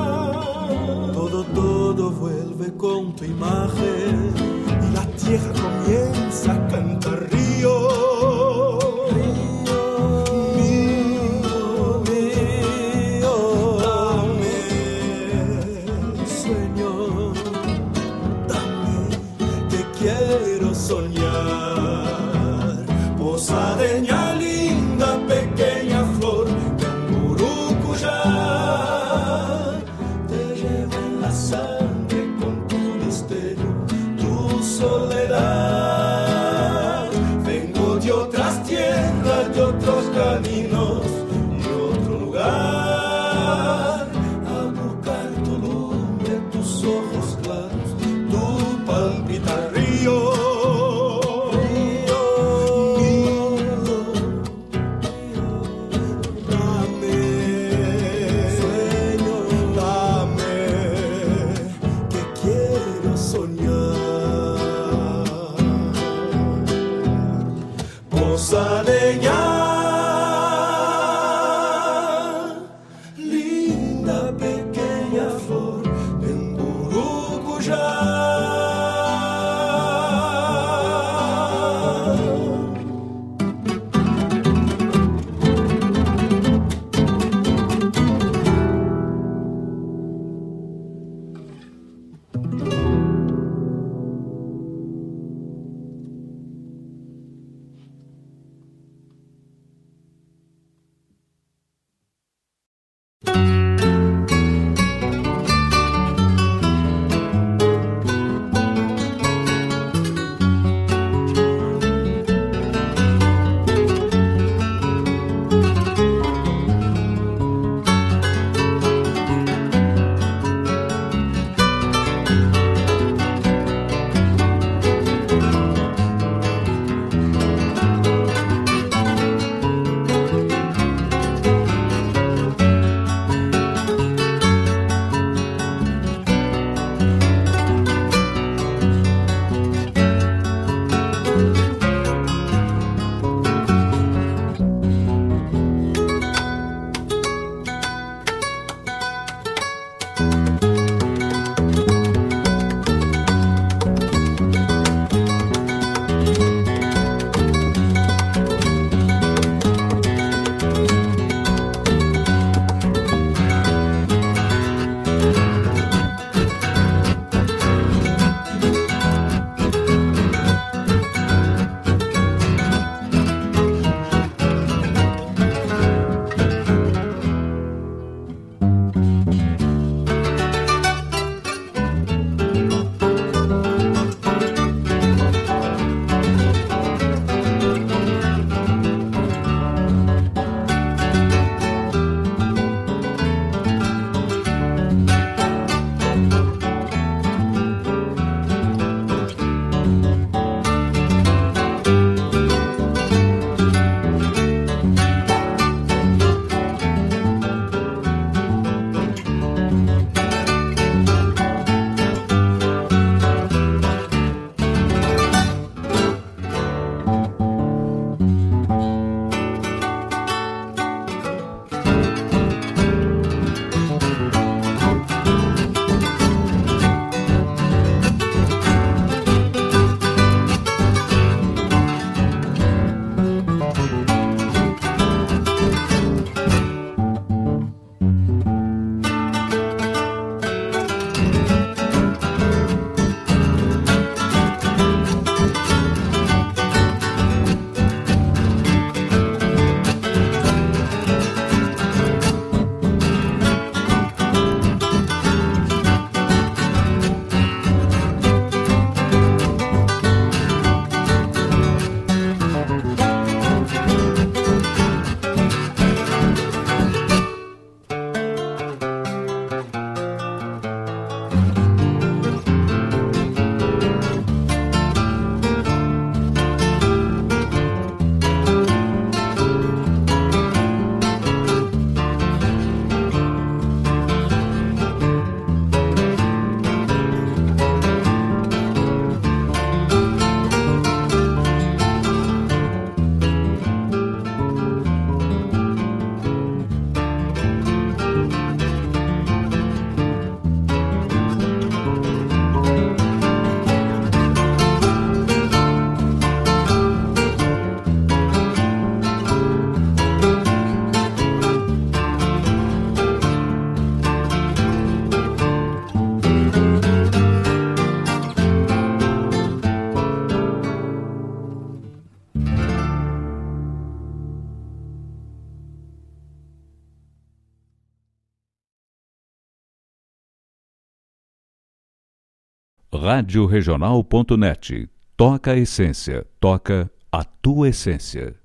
[333.07, 334.89] radioregional.net.
[335.15, 338.35] Toca a essência, toca a tua essência.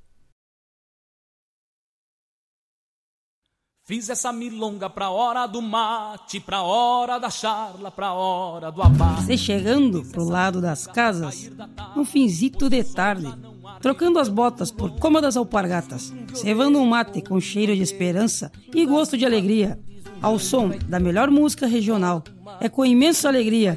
[3.84, 9.24] Fiz essa milonga pra hora do mate, pra hora da charla, pra hora do abate.
[9.24, 11.50] Você chegando pro lado das casas,
[11.96, 13.26] um finzito de tarde,
[13.80, 19.18] trocando as botas por cômodas alpargatas, cevando um mate com cheiro de esperança e gosto
[19.18, 19.76] de alegria,
[20.22, 22.22] ao som da melhor música regional.
[22.60, 23.76] É com imensa alegria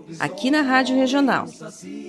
[0.19, 1.45] aqui na Rádio Regional.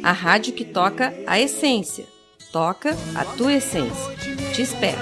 [0.03, 2.07] A rádio que toca a essência.
[2.53, 4.17] Toca a tua essência.
[4.53, 4.99] Te espero.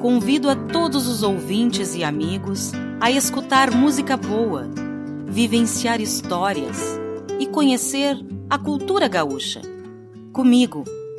[0.00, 4.68] Convido a todos os ouvintes e amigos a escutar música boa,
[5.26, 7.00] vivenciar histórias
[7.40, 8.16] e conhecer
[8.50, 9.62] a cultura gaúcha.
[10.30, 10.84] Comigo,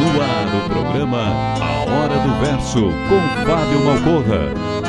[0.00, 1.22] No ar o programa
[1.60, 4.80] A Hora do Verso com Fábio Malcorra.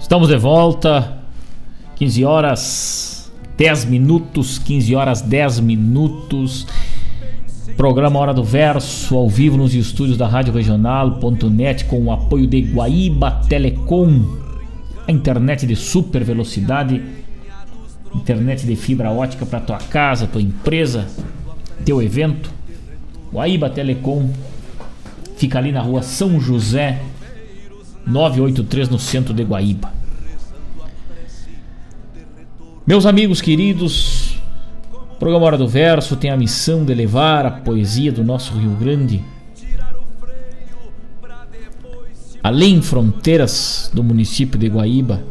[0.00, 1.18] Estamos de volta.
[1.96, 6.66] 15 horas 10 minutos, 15 horas 10 minutos.
[7.72, 12.60] Programa Hora do Verso, ao vivo nos estúdios da Rádio Regional.net, com o apoio de
[12.60, 14.22] Guaíba Telecom,
[15.08, 17.02] a internet de super velocidade,
[18.14, 21.06] internet de fibra ótica para tua casa, tua empresa,
[21.84, 22.50] teu evento.
[23.32, 24.30] Guaíba Telecom
[25.36, 27.00] fica ali na rua São José,
[28.06, 29.92] 983, no centro de Guaíba.
[32.86, 34.23] Meus amigos queridos,
[35.24, 39.24] programa Hora do Verso tem a missão de levar a poesia do nosso Rio Grande
[42.42, 45.24] além fronteiras do município de Guaíba,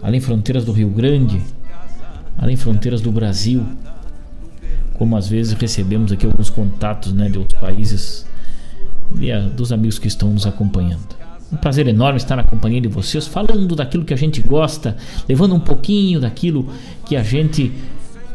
[0.00, 1.42] além fronteiras do Rio Grande,
[2.38, 3.66] além fronteiras do Brasil,
[4.92, 8.24] como às vezes recebemos aqui alguns contatos né, de outros países
[9.18, 11.16] e dos amigos que estão nos acompanhando.
[11.52, 14.96] Um prazer enorme estar na companhia de vocês, falando daquilo que a gente gosta,
[15.28, 16.68] levando um pouquinho daquilo
[17.04, 17.72] que a gente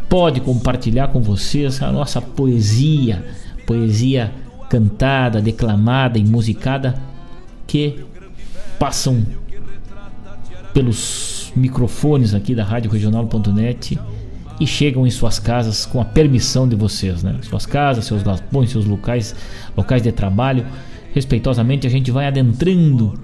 [0.09, 3.23] pode compartilhar com vocês, a nossa poesia,
[3.65, 4.33] poesia
[4.69, 6.99] cantada, declamada e musicada
[7.65, 8.03] que
[8.77, 9.23] passam
[10.73, 13.99] pelos microfones aqui da Rádio Regional.net
[14.59, 17.37] e chegam em suas casas com a permissão de vocês, né?
[17.43, 19.35] Suas casas, seus galpões, seus locais,
[19.77, 20.65] locais de trabalho
[21.13, 23.19] respeitosamente a gente vai adentrando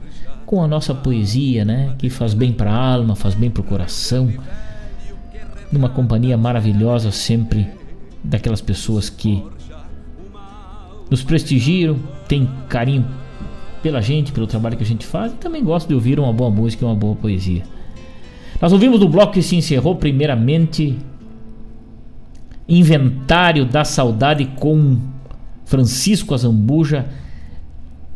[0.45, 3.63] com a nossa poesia, né, que faz bem para a alma, faz bem para o
[3.63, 4.31] coração.
[5.71, 7.67] Numa companhia maravilhosa sempre
[8.23, 9.43] daquelas pessoas que
[11.09, 11.97] nos prestigiam,
[12.27, 13.05] têm carinho
[13.81, 16.49] pela gente, pelo trabalho que a gente faz e também gostam de ouvir uma boa
[16.49, 17.63] música e uma boa poesia.
[18.59, 20.97] Nós ouvimos do bloco que se encerrou primeiramente
[22.67, 24.97] Inventário da Saudade com
[25.65, 27.05] Francisco Azambuja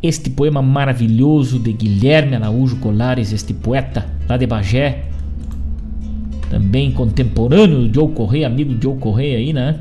[0.02, 5.09] este poema maravilhoso de Guilherme Araújo Colares, este poeta lá de Bagé,
[6.50, 9.80] também contemporâneo do Joe Correia, amigo do Joe Correia aí, né?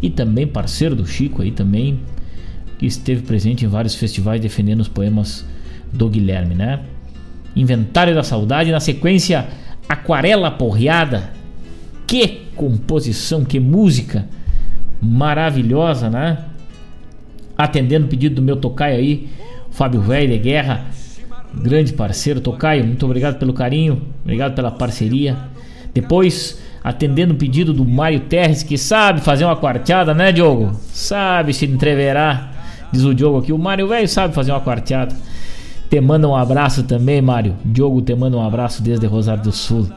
[0.00, 1.98] E também parceiro do Chico aí também,
[2.78, 5.44] que esteve presente em vários festivais defendendo os poemas
[5.92, 6.80] do Guilherme, né?
[7.56, 9.48] Inventário da Saudade, na sequência
[9.88, 11.32] Aquarela Porreada.
[12.06, 14.28] Que composição, que música
[15.00, 16.44] maravilhosa, né?
[17.56, 19.28] atendendo o pedido do meu tocaio aí,
[19.70, 20.86] Fábio Velho de Guerra,
[21.54, 22.40] grande parceiro.
[22.40, 25.36] Tocaio, muito obrigado pelo carinho, obrigado pela parceria.
[25.94, 30.72] Depois, atendendo o pedido do Mário Terres, que sabe fazer uma quarteada, né, Diogo?
[30.92, 33.52] Sabe se entreverar, diz o Diogo aqui.
[33.52, 35.14] O Mário Velho sabe fazer uma quarteada.
[35.90, 37.54] Te manda um abraço também, Mário.
[37.64, 39.88] Diogo te manda um abraço desde Rosário do Sul.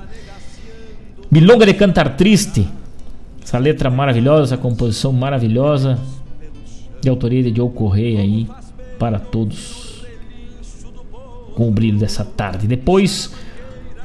[1.31, 2.67] Milonga de Cantar Triste.
[3.41, 5.99] Essa letra maravilhosa, essa composição maravilhosa
[7.01, 8.47] de autoria de Joe Correia aí
[8.97, 10.03] para todos
[11.55, 12.67] com o brilho dessa tarde.
[12.67, 13.33] Depois,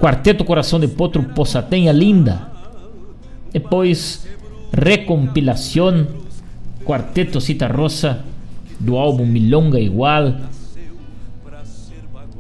[0.01, 2.51] Quarteto Coração de Potro Possatenha Linda.
[3.53, 4.27] Depois,
[4.73, 6.07] Recompilação
[6.87, 8.25] Quarteto Cita Rosa
[8.79, 10.37] do álbum Milonga Igual.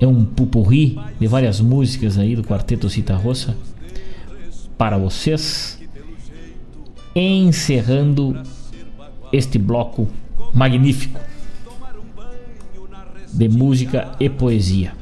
[0.01, 3.55] É um pupurri de várias músicas aí do Quarteto Cita Rosa
[4.79, 5.79] para vocês.
[7.15, 8.41] Encerrando
[9.31, 10.09] este bloco
[10.55, 11.21] magnífico
[13.31, 15.00] de música e poesia.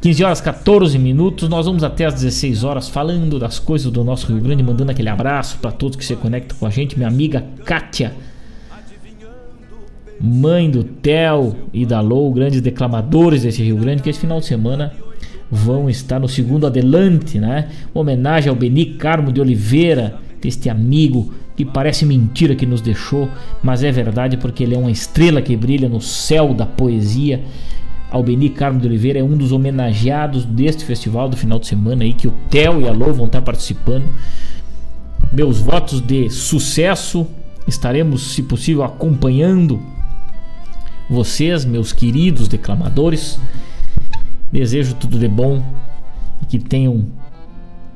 [0.00, 4.28] 15 horas 14 minutos, nós vamos até as 16 horas falando das coisas do nosso
[4.28, 6.96] Rio Grande, mandando aquele abraço para todos que se conectam com a gente.
[6.96, 8.14] Minha amiga Kátia,
[10.18, 14.46] mãe do Theo e da Lou, grandes declamadores desse Rio Grande, que esse final de
[14.46, 14.90] semana
[15.50, 17.68] vão estar no segundo Adelante, né?
[17.92, 23.28] Homenagem ao Beni Carmo de Oliveira, este amigo que parece mentira que nos deixou,
[23.62, 27.42] mas é verdade porque ele é uma estrela que brilha no céu da poesia.
[28.10, 32.12] Albeni Carmo de Oliveira é um dos homenageados deste festival do final de semana aí
[32.12, 34.04] que o Theo e a Lô vão estar participando.
[35.32, 37.26] Meus votos de sucesso.
[37.68, 39.80] Estaremos, se possível, acompanhando
[41.08, 43.38] vocês, meus queridos declamadores.
[44.50, 45.62] Desejo tudo de bom
[46.42, 47.06] e que tenham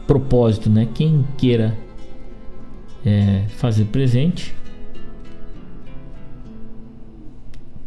[0.07, 1.77] propósito né quem queira
[3.06, 4.56] é, fazer presente,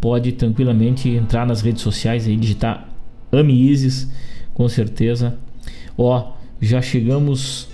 [0.01, 2.89] pode tranquilamente entrar nas redes sociais e digitar
[3.33, 4.11] Ame Isis,
[4.55, 5.37] com certeza.
[5.97, 7.69] Ó, já chegamos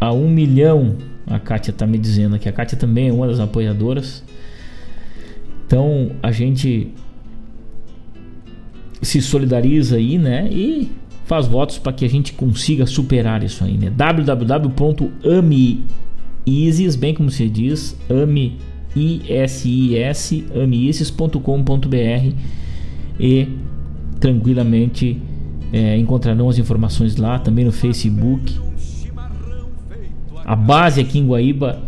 [0.00, 0.96] a um milhão.
[1.26, 2.48] A Kátia tá me dizendo aqui.
[2.48, 4.22] A Kátia também é uma das apoiadoras.
[5.66, 6.94] Então a gente
[9.02, 10.48] se solidariza aí, né?
[10.50, 10.90] E
[11.24, 13.90] faz votos para que a gente consiga superar isso aí, né?
[13.90, 15.84] www.ame
[16.46, 18.56] ISIS, bem como se diz, ame
[18.96, 22.34] ISIS, ameisis.com.br
[23.20, 23.48] e
[24.18, 25.20] tranquilamente
[25.72, 28.58] é, encontrarão as informações lá, também no Facebook.
[30.44, 31.82] A base aqui em Guaíba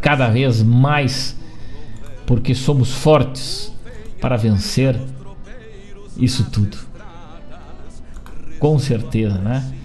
[0.00, 1.36] cada vez mais,
[2.26, 3.72] porque somos fortes
[4.20, 4.98] para vencer
[6.16, 6.76] isso tudo.
[8.58, 9.81] Com certeza, né?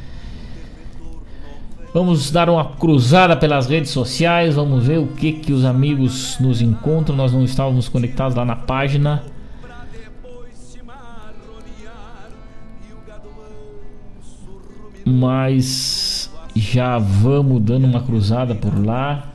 [1.97, 6.61] Vamos dar uma cruzada pelas redes sociais, vamos ver o que que os amigos nos
[6.61, 7.15] encontram.
[7.15, 9.23] Nós não estávamos conectados lá na página.
[15.03, 19.29] Mas já vamos dando uma cruzada por lá.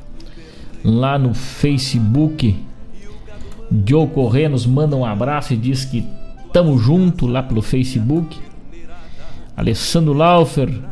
[0.84, 2.56] Lá no Facebook,
[3.84, 6.06] Joe Corrêa nos manda um abraço e diz que
[6.52, 8.38] tamo junto lá pelo Facebook.
[9.56, 10.91] Alessandro Laufer,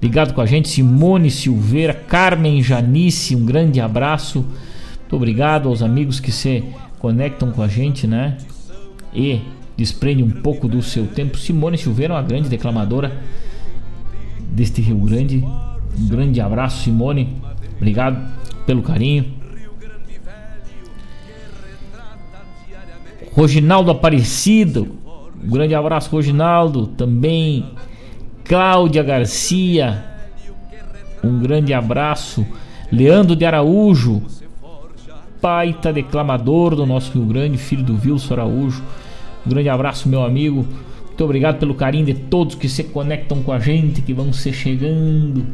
[0.00, 4.40] ligado com a gente, Simone Silveira, Carmen Janice, um grande abraço.
[5.00, 6.64] Muito obrigado aos amigos que se
[6.98, 8.36] conectam com a gente, né?
[9.14, 9.40] E
[9.76, 11.38] desprende um pouco do seu tempo.
[11.38, 13.20] Simone Silveira, uma grande declamadora
[14.50, 15.44] deste Rio Grande.
[15.98, 17.36] Um grande abraço, Simone.
[17.76, 18.18] Obrigado
[18.66, 19.26] pelo carinho.
[23.32, 24.96] Roginaldo Aparecido.
[25.44, 26.86] Um grande abraço, Roginaldo.
[26.86, 27.66] Também
[28.48, 30.04] Cláudia Garcia.
[31.22, 32.46] Um grande abraço.
[32.92, 34.22] Leandro de Araújo.
[35.40, 38.82] Paita declamador do nosso Rio Grande, filho do Wilson Araújo.
[39.44, 40.64] Um grande abraço, meu amigo.
[41.06, 44.52] Muito obrigado pelo carinho de todos que se conectam com a gente, que vão se
[44.52, 45.44] chegando.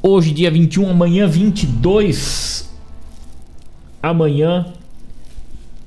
[0.00, 2.72] Hoje, dia 21, amanhã, 22.
[4.00, 4.66] Amanhã,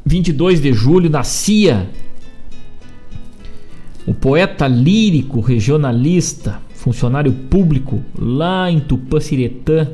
[0.06, 1.90] 22 de julho, nascia
[4.10, 9.88] o poeta lírico, regionalista, funcionário público lá em Tupã-Siretã,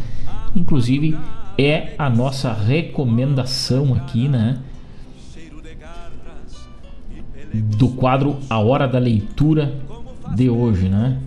[0.55, 1.17] inclusive
[1.57, 4.59] é a nossa recomendação aqui, né?
[7.53, 9.75] Do quadro A Hora da Leitura
[10.35, 11.19] de hoje, né?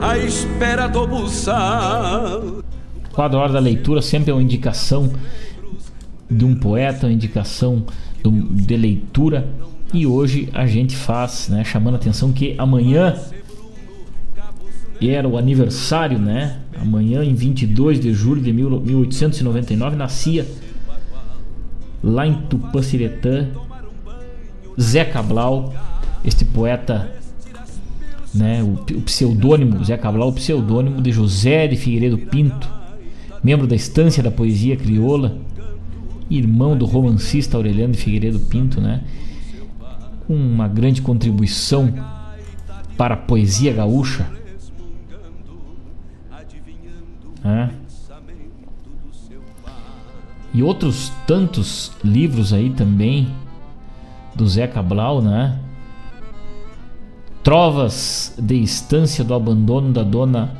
[0.00, 2.62] A espera do buçal.
[3.12, 5.12] Quadro Hora da Leitura sempre é uma indicação
[6.30, 7.84] de um poeta, uma indicação
[8.24, 9.48] de leitura.
[9.92, 13.16] E hoje a gente faz, né, chamando a atenção que amanhã
[15.00, 16.58] era o aniversário, né?
[16.78, 20.46] Amanhã, em 22 de julho de 1899, nascia
[22.02, 23.48] lá em Tupã-Siretã
[24.80, 25.74] Zé Cabral,
[26.24, 27.19] este poeta,
[28.34, 28.62] né?
[28.62, 32.68] O, o pseudônimo Zé Cabral, o pseudônimo de José de Figueiredo Pinto,
[33.42, 35.38] membro da Estância da Poesia Crioula,
[36.30, 39.02] irmão do romancista Aureliano de Figueiredo Pinto, né?
[40.26, 41.92] Com uma grande contribuição
[42.96, 44.40] para a poesia gaúcha
[47.44, 47.70] é.
[50.52, 53.28] E outros tantos livros aí também
[54.34, 55.58] do Zé Cabral, né?
[57.42, 60.52] Trovas de Estância do Abandono da Dona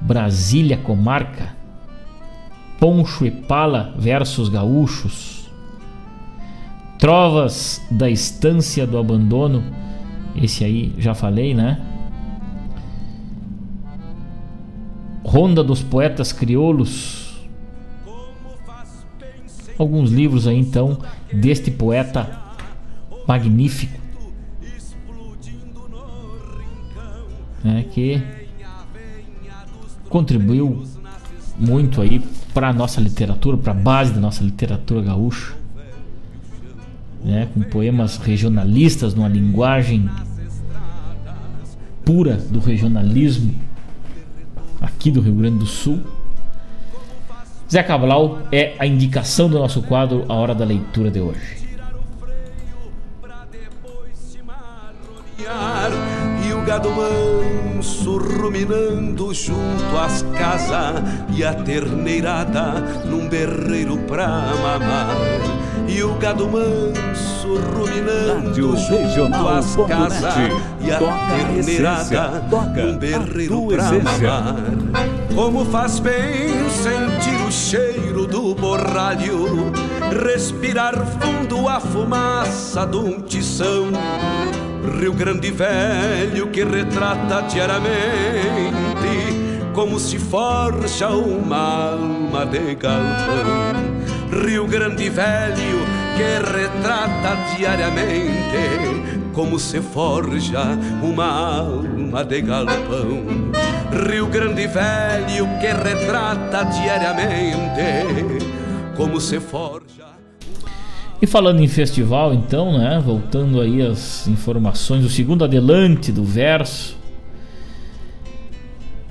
[0.00, 1.56] Brasília Comarca.
[2.80, 5.50] Poncho e Pala versus Gaúchos.
[6.98, 9.62] Trovas da Estância do Abandono.
[10.34, 11.80] Esse aí já falei, né?
[15.24, 17.46] Ronda dos Poetas Crioulos.
[19.78, 20.98] Alguns livros aí então
[21.30, 22.40] deste poeta
[23.26, 23.97] magnífico.
[27.62, 28.22] Né, que
[30.08, 30.84] contribuiu
[31.58, 32.20] muito aí
[32.54, 35.54] para a nossa literatura, para a base da nossa literatura gaúcha.
[37.24, 40.08] Né, com poemas regionalistas numa linguagem
[42.04, 43.54] pura do regionalismo
[44.80, 46.00] aqui do Rio Grande do Sul.
[47.70, 51.58] Zé Cabral é a indicação do nosso quadro A Hora da Leitura de hoje.
[56.68, 61.02] O gado manso ruminando junto às casas
[61.34, 62.72] e a terneirada
[63.06, 65.16] num berreiro pra mamar.
[65.88, 70.34] E o gado manso ruminando junto às casas
[70.82, 74.56] e a terneirada num berreiro pra mamar.
[75.34, 79.72] Como faz bem sentir o cheiro do borralho,
[80.22, 83.86] respirar fundo a fumaça de um tição.
[84.84, 87.98] Rio Grande Velho que retrata diariamente
[89.74, 93.74] como se forja uma alma de galpão.
[94.44, 95.84] Rio Grande Velho
[96.16, 103.24] que retrata diariamente como se forja uma alma de galpão.
[104.08, 108.44] Rio Grande Velho que retrata diariamente
[108.96, 110.07] como se forja.
[111.20, 113.02] E falando em festival, então, né?
[113.04, 116.96] Voltando aí as informações, o segundo adelante do verso,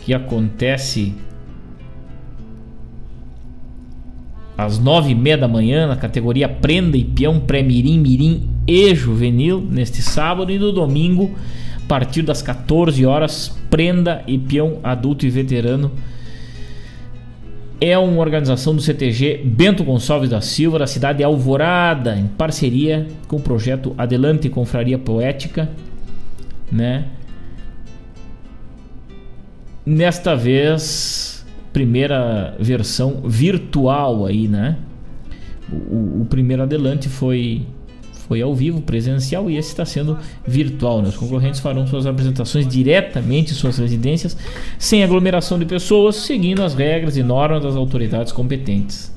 [0.06, 1.14] que acontece
[4.58, 9.62] às nove e meia da manhã na categoria Prenda e Peão Pré-Mirim, Mirim e Juvenil
[9.62, 11.36] neste sábado e no domingo
[11.76, 15.92] a partir das 14 horas Prenda e Peão Adulto e Veterano
[17.80, 23.08] é uma organização do CTG Bento Gonçalves da Silva, da cidade de Alvorada, em parceria
[23.28, 25.70] com o projeto Adelante Confraria Poética,
[26.72, 27.06] né?
[29.86, 34.78] Nesta vez, primeira versão virtual aí, né?
[35.72, 37.66] O, o primeiro Adelante foi
[38.28, 41.02] foi ao vivo, presencial, e esse está sendo virtual.
[41.02, 41.10] Né?
[41.10, 44.36] Os concorrentes farão suas apresentações diretamente em suas residências,
[44.78, 49.14] sem aglomeração de pessoas, seguindo as regras e normas das autoridades competentes.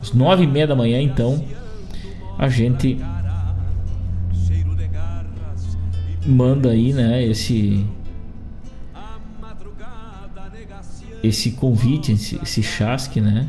[0.00, 1.42] Às nove e meia da manhã, então,
[2.38, 2.98] a gente
[6.26, 7.84] manda aí, né, esse
[11.22, 13.46] esse convite, esse, esse chasque, né?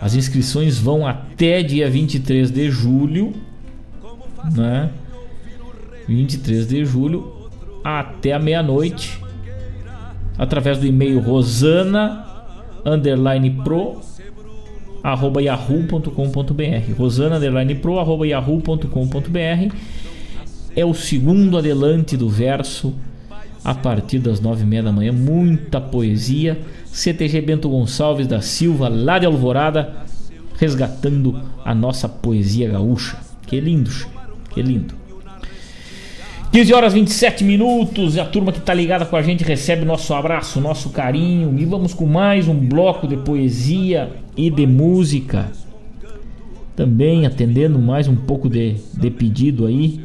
[0.00, 3.34] As inscrições vão até dia 23 de julho
[4.54, 4.90] né?
[6.08, 7.50] 23 de julho
[7.82, 9.20] até a meia-noite
[10.38, 12.26] através do e-mail rosana
[12.84, 14.00] underline pro
[15.02, 19.74] arroba yahoo.com.br rosana underline pro arroba yahoo.com.br
[20.76, 22.94] é o segundo adelante do verso
[23.64, 25.10] a partir das nove e meia da manhã.
[25.12, 26.60] Muita poesia.
[26.84, 30.04] CTG Bento Gonçalves da Silva lá de Alvorada
[30.58, 33.18] resgatando a nossa poesia gaúcha.
[33.46, 33.90] Que lindo
[34.56, 34.94] que lindo.
[36.50, 38.16] 15 horas 27 minutos.
[38.16, 41.54] A turma que está ligada com a gente recebe nosso abraço, nosso carinho.
[41.58, 45.50] E vamos com mais um bloco de poesia e de música.
[46.74, 50.00] Também atendendo mais um pouco de, de pedido aí.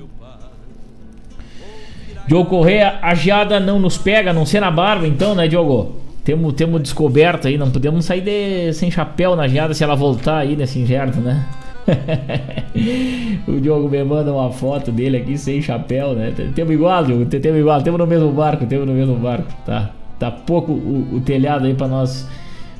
[2.27, 5.95] Diogo Correia, a geada não nos pega, a não ser na barba, então, né, Diogo?
[6.23, 10.39] Temos, temos descoberto aí, não podemos sair de, sem chapéu na geada se ela voltar
[10.39, 11.45] aí nesse inverno, né?
[13.47, 16.33] o Diogo me manda uma foto dele aqui sem chapéu, né?
[16.53, 19.91] Temos igual, Diogo, temos igual, temos no mesmo barco, temos no mesmo barco, tá?
[20.19, 22.27] Tá pouco o, o telhado aí para nós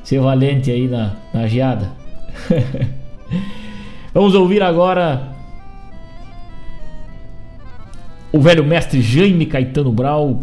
[0.03, 1.91] ser valente aí na, na geada.
[4.13, 5.29] Vamos ouvir agora
[8.31, 10.41] o velho mestre Jaime Caetano Brau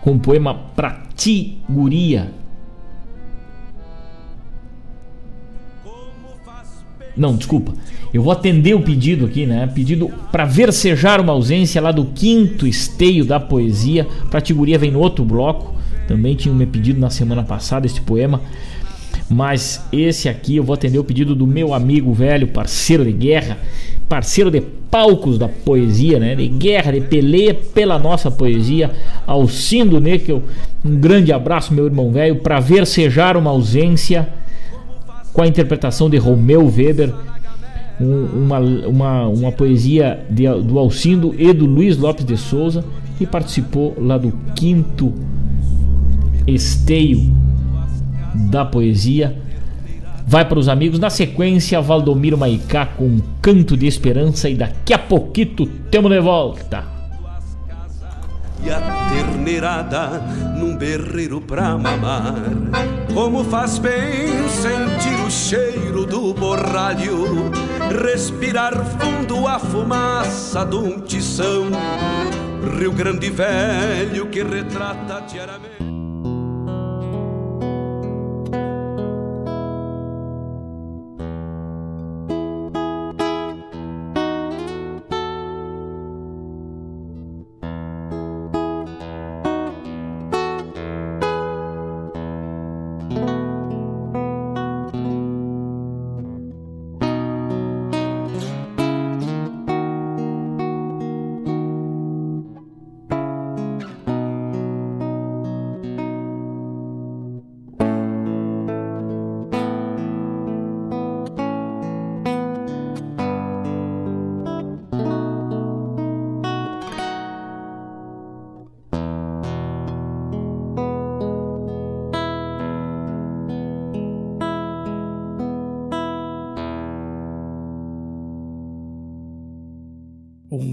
[0.00, 2.30] com o poema Pra Ti Guria
[7.18, 7.72] Não, desculpa.
[8.14, 9.66] Eu vou atender o pedido aqui, né?
[9.66, 14.06] Pedido para versejar uma ausência lá do quinto esteio da poesia.
[14.30, 15.74] Pra Tiguria vem no outro bloco.
[16.06, 18.40] Também tinha me pedido na semana passada este poema.
[19.28, 23.58] Mas esse aqui eu vou atender o pedido do meu amigo velho, parceiro de guerra,
[24.08, 26.34] parceiro de palcos da poesia, né?
[26.34, 28.90] De guerra, de peleia pela nossa poesia,
[29.26, 30.42] Alcindo Neckel.
[30.82, 34.26] Um grande abraço, meu irmão velho, para versejar uma ausência
[35.38, 37.14] com a interpretação de Romeu Weber,
[38.00, 42.84] um, uma, uma, uma poesia de, do Alcindo e do Luiz Lopes de Souza,
[43.16, 45.14] que participou lá do quinto
[46.44, 47.32] esteio
[48.50, 49.40] da poesia.
[50.26, 50.98] Vai para os amigos.
[50.98, 54.50] Na sequência, Valdomiro Maicá com um canto de esperança.
[54.50, 56.97] E daqui a pouquito temos de volta
[58.64, 60.20] e a terneirada
[60.56, 62.34] num berreiro pra mamar.
[63.14, 67.50] Como faz bem sentir o cheiro do borralho,
[68.02, 71.66] respirar fundo a fumaça de um tição.
[72.78, 75.97] Rio Grande Velho que retrata diariamente.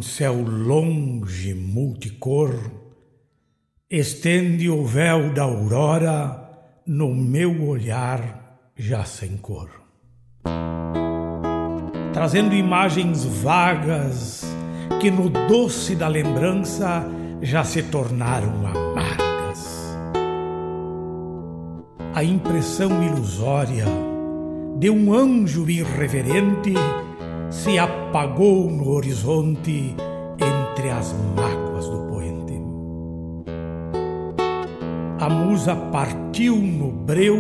[0.01, 2.53] Céu longe, multicor,
[3.89, 6.49] estende o véu da aurora
[6.85, 9.69] no meu olhar já sem cor.
[12.13, 14.43] Trazendo imagens vagas
[15.01, 17.05] que no doce da lembrança
[17.41, 19.25] já se tornaram amargas.
[22.15, 23.83] a impressão ilusória
[24.79, 26.73] de um anjo irreverente
[27.55, 29.95] se apagou no horizonte
[30.77, 32.61] entre as mágoas do poente.
[35.19, 37.39] A musa partiu no breu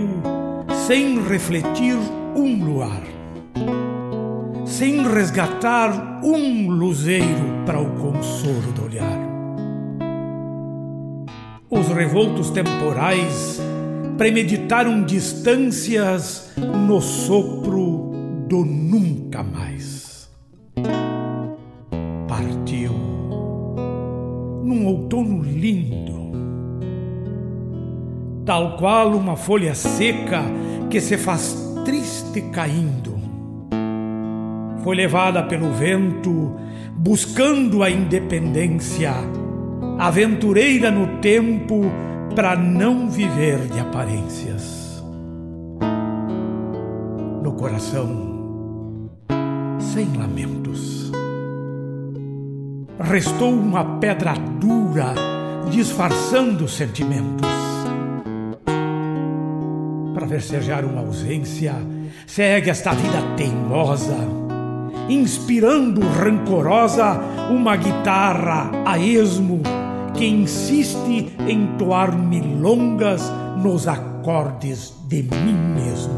[0.87, 1.97] sem refletir
[2.33, 3.03] um luar,
[4.65, 9.19] sem resgatar um luzeiro para o consolo do olhar.
[11.69, 13.59] Os revoltos temporais
[14.17, 16.53] premeditaram distâncias
[16.87, 18.11] no sopro
[18.47, 20.04] do nunca mais.
[25.05, 26.31] Outono lindo,
[28.43, 30.41] tal qual uma folha seca
[30.89, 31.55] que se faz
[31.85, 33.15] triste caindo.
[34.83, 36.55] Foi levada pelo vento,
[36.97, 39.13] buscando a independência,
[39.99, 41.81] aventureira no tempo
[42.35, 45.03] para não viver de aparências.
[47.43, 49.09] No coração,
[49.79, 50.94] sem lamentos.
[52.99, 55.13] Restou uma pedra dura,
[55.69, 57.49] disfarçando sentimentos.
[60.13, 61.75] Para versejar uma ausência,
[62.25, 64.15] segue esta vida teimosa,
[65.09, 67.19] inspirando rancorosa
[67.49, 69.61] uma guitarra a esmo
[70.13, 73.29] que insiste em toar milongas
[73.61, 76.17] nos acordes de mim mesmo.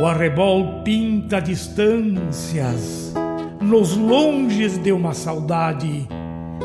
[0.00, 3.12] O arrebol pinta distâncias
[3.62, 6.08] nos longes de uma saudade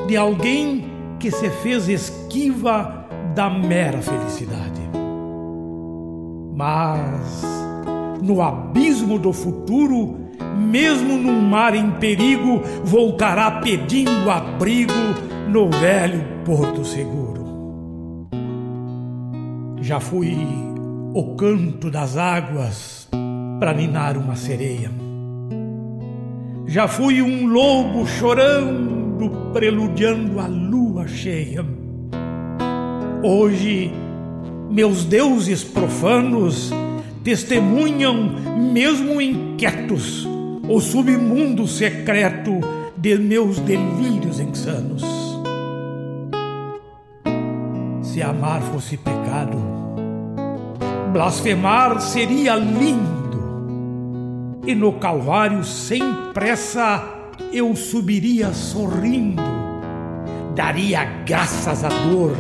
[0.08, 0.86] de alguém
[1.20, 3.06] que se fez esquiva
[3.36, 4.82] da mera felicidade.
[6.56, 7.44] Mas
[8.22, 14.94] no abismo do futuro mesmo num mar em perigo, voltará pedindo abrigo
[15.50, 18.28] no velho Porto Seguro.
[19.80, 20.36] Já fui
[21.14, 23.08] o canto das águas
[23.60, 25.07] para ninar uma sereia.
[26.68, 31.66] Já fui um lobo chorando, preludiando a lua cheia.
[33.24, 33.90] Hoje,
[34.70, 36.70] meus deuses profanos
[37.24, 38.36] testemunham,
[38.74, 40.28] mesmo inquietos,
[40.68, 42.60] o submundo secreto
[42.98, 45.04] de meus delírios insanos.
[48.02, 49.58] Se amar fosse pecado,
[51.14, 53.17] blasfemar seria lindo,
[54.68, 56.04] e no Calvário sem
[56.34, 57.04] pressa
[57.52, 59.42] eu subiria sorrindo,
[60.56, 62.36] daria graças à dor,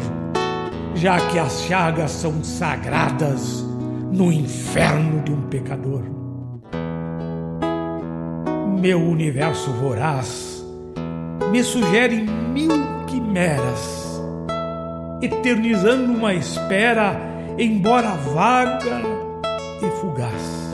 [0.93, 3.65] já que as chagas são sagradas
[4.11, 6.17] no inferno de um pecador
[8.77, 10.63] meu universo voraz
[11.51, 12.69] me sugere mil
[13.07, 14.21] quimeras,
[15.21, 17.19] eternizando uma espera,
[17.57, 19.01] embora vaga
[19.81, 20.66] e fugaz.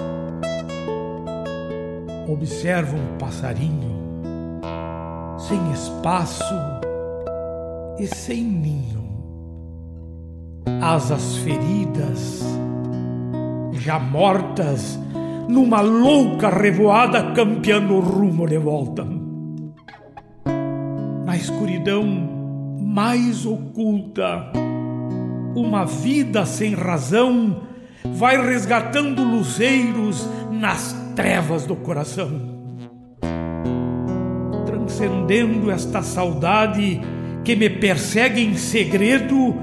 [2.33, 3.93] Observo um passarinho
[5.37, 6.55] sem espaço
[7.99, 9.03] e sem ninho,
[10.81, 12.43] asas feridas,
[13.73, 14.99] já mortas
[15.47, 19.05] numa louca revoada campeando o rumo de volta.
[21.23, 22.03] Na escuridão
[22.81, 24.51] mais oculta,
[25.55, 27.61] uma vida sem razão
[28.15, 32.29] vai resgatando luzeiros nas trevas do coração.
[34.65, 36.99] Transcendendo esta saudade
[37.43, 39.55] que me persegue em segredo,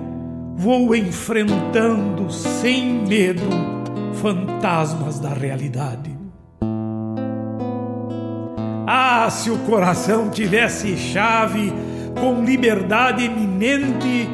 [0.57, 3.49] vou enfrentando sem medo
[4.15, 6.11] fantasmas da realidade.
[8.87, 11.73] Ah, se o coração tivesse chave
[12.21, 14.29] com liberdade eminente,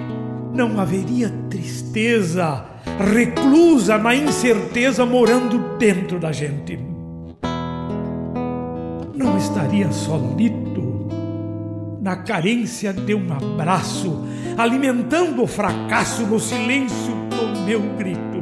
[0.55, 2.65] não haveria tristeza
[2.99, 6.96] reclusa na incerteza morando dentro da gente.
[9.17, 11.09] Não estaria solito
[12.01, 14.25] na carência de um abraço,
[14.57, 18.37] alimentando o fracasso no silêncio do meu grito.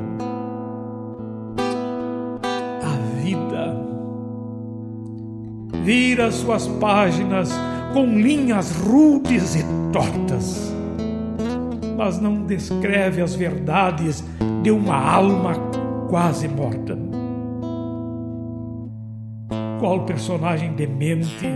[5.85, 7.53] vira suas páginas
[7.93, 10.75] com linhas rudes e tortas,
[11.95, 14.25] mas não descreve as verdades
[14.63, 15.55] de uma alma
[16.09, 17.14] quase morta.
[19.81, 21.49] Qual personagem demente,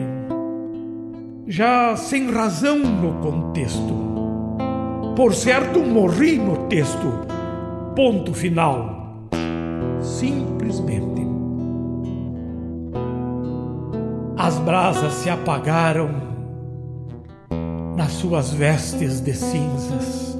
[1.46, 3.94] já sem razão no contexto.
[5.16, 7.26] Por certo, morri no texto.
[7.94, 9.28] Ponto final.
[10.00, 11.18] Simplesmente.
[14.48, 16.08] as brasas se apagaram
[17.94, 20.38] nas suas vestes de cinzas.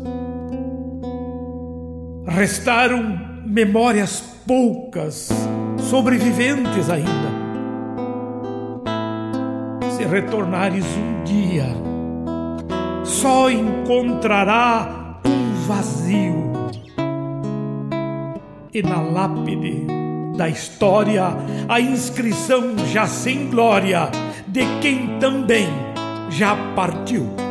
[2.27, 5.29] Restaram memórias poucas,
[5.79, 7.48] sobreviventes ainda.
[9.99, 11.67] Se retornares um dia,
[13.05, 16.53] só encontrará um vazio.
[18.73, 19.89] E na lápide
[20.37, 21.25] da história,
[21.69, 24.09] a inscrição já sem glória
[24.47, 25.67] de quem também
[26.31, 27.48] já partiu.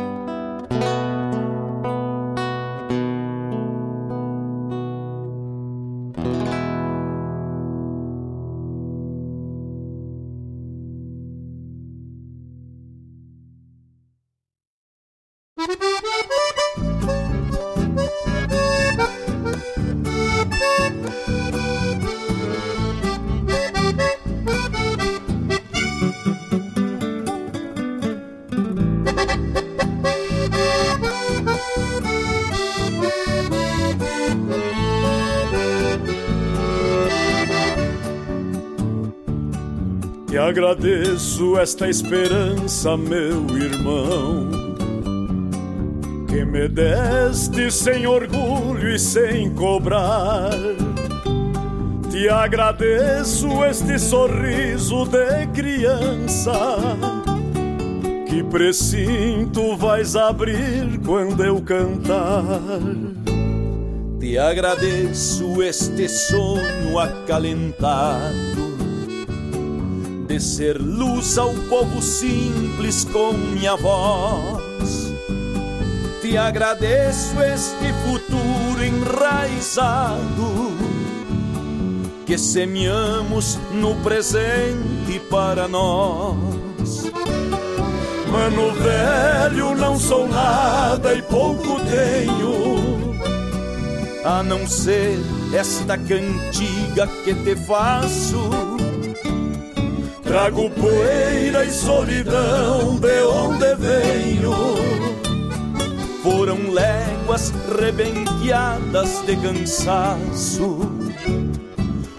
[41.38, 44.50] Agradeço esta esperança, meu irmão,
[46.26, 50.50] que me deste sem orgulho e sem cobrar.
[52.10, 56.52] Te agradeço este sorriso de criança
[58.28, 62.80] que precinto vais abrir quando eu cantar.
[64.18, 68.57] Te agradeço este sonho acalentado
[70.40, 75.12] ser luz ao povo simples com minha voz.
[76.20, 80.76] Te agradeço este futuro enraizado
[82.26, 87.10] que semeamos no presente para nós.
[88.30, 93.16] Mano velho, não sou nada e pouco tenho,
[94.22, 95.18] a não ser
[95.54, 98.77] esta cantiga que te faço
[100.28, 104.52] Trago poeira e solidão de onde venho.
[106.22, 107.50] Foram léguas
[107.80, 110.80] rebenqueadas de cansaço.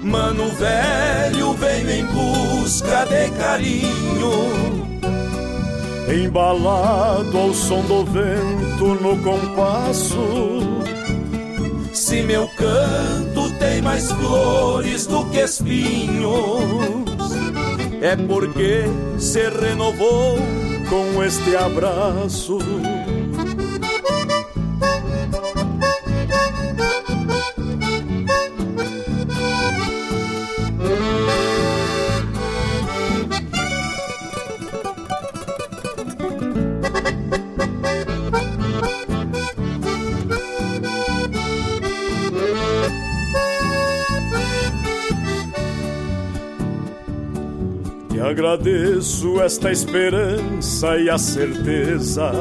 [0.02, 4.32] Mano velho, venho em busca de carinho.
[6.12, 10.62] Embalado ao som do vento no compasso.
[11.94, 17.09] Se meu canto tem mais flores do que espinhos
[18.02, 18.84] é porque
[19.18, 20.38] se renovou
[20.90, 22.60] com este abraço.
[48.30, 52.32] Agradeço esta esperança e a certeza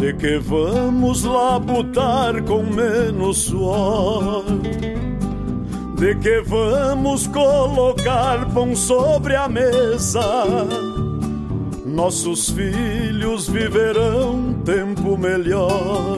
[0.00, 4.44] de que vamos lá botar com menos suor,
[5.98, 10.22] de que vamos colocar pão sobre a mesa.
[11.84, 16.16] Nossos filhos viverão tempo melhor.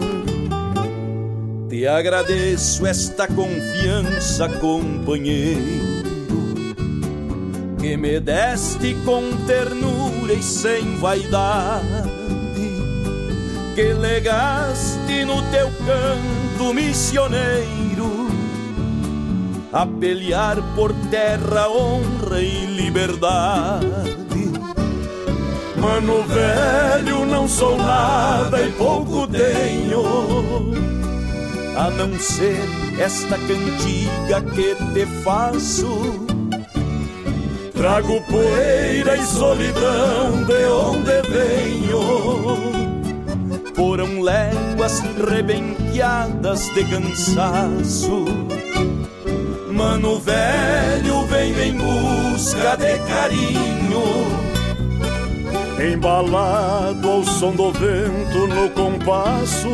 [1.69, 5.98] Te agradeço esta confiança, companheiro
[7.89, 11.87] que me deste com ternura e sem vaidade,
[13.75, 18.29] que legaste no teu canto missioneiro
[19.73, 23.87] a pelear por terra, honra e liberdade.
[25.79, 30.75] Mano velho, não sou nada e pouco tenho,
[31.75, 32.61] a não ser
[32.99, 36.28] esta cantiga que te faço
[37.79, 42.01] Trago poeira e solidão de onde venho.
[43.73, 44.99] Foram léguas
[45.31, 48.25] rebenqueadas de cansaço.
[49.73, 54.27] Mano velho, venho em busca de carinho.
[55.81, 59.69] Embalado ao som do vento no compasso.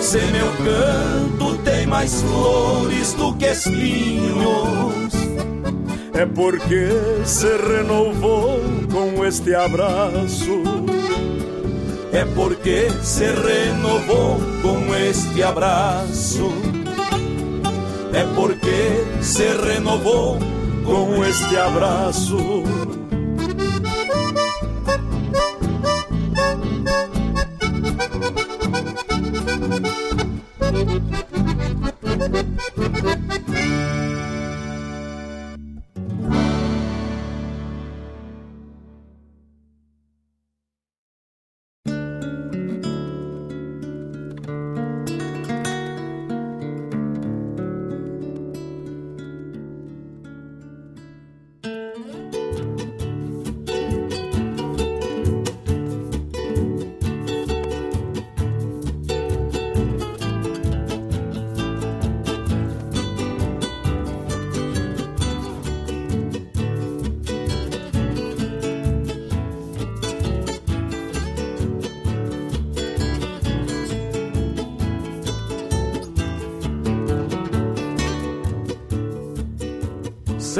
[0.00, 5.23] Se meu canto tem mais flores do que espinhos
[6.14, 6.88] é porque
[7.24, 8.60] se renovou
[8.92, 10.62] com este abraço.
[12.12, 16.52] É porque se renovou com este abraço.
[18.12, 20.38] É porque se renovou
[20.84, 22.64] com este abraço.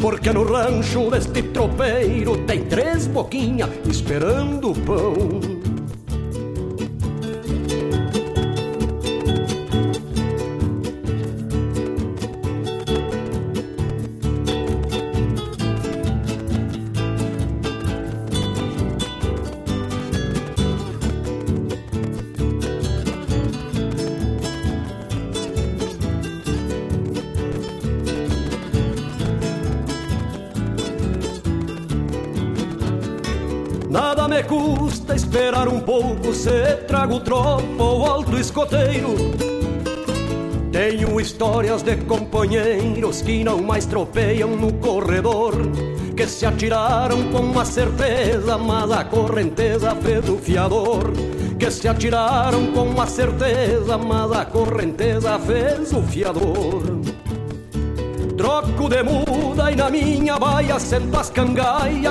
[0.00, 5.57] Porque no rancho deste tropeiro tem três boquinhas esperando pão
[36.38, 39.12] se trago tropa ou alto escoteiro.
[40.70, 45.54] Tenho histórias de companheiros que não mais tropeiam no corredor,
[46.16, 51.10] que se atiraram com uma certeza, mas a correnteza fez o fiador.
[51.58, 57.00] Que se atiraram com uma certeza, mas a correnteza fez o fiador.
[58.36, 61.32] Troco de muda e na minha baia sento as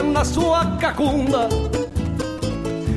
[0.04, 1.48] na sua cacunda.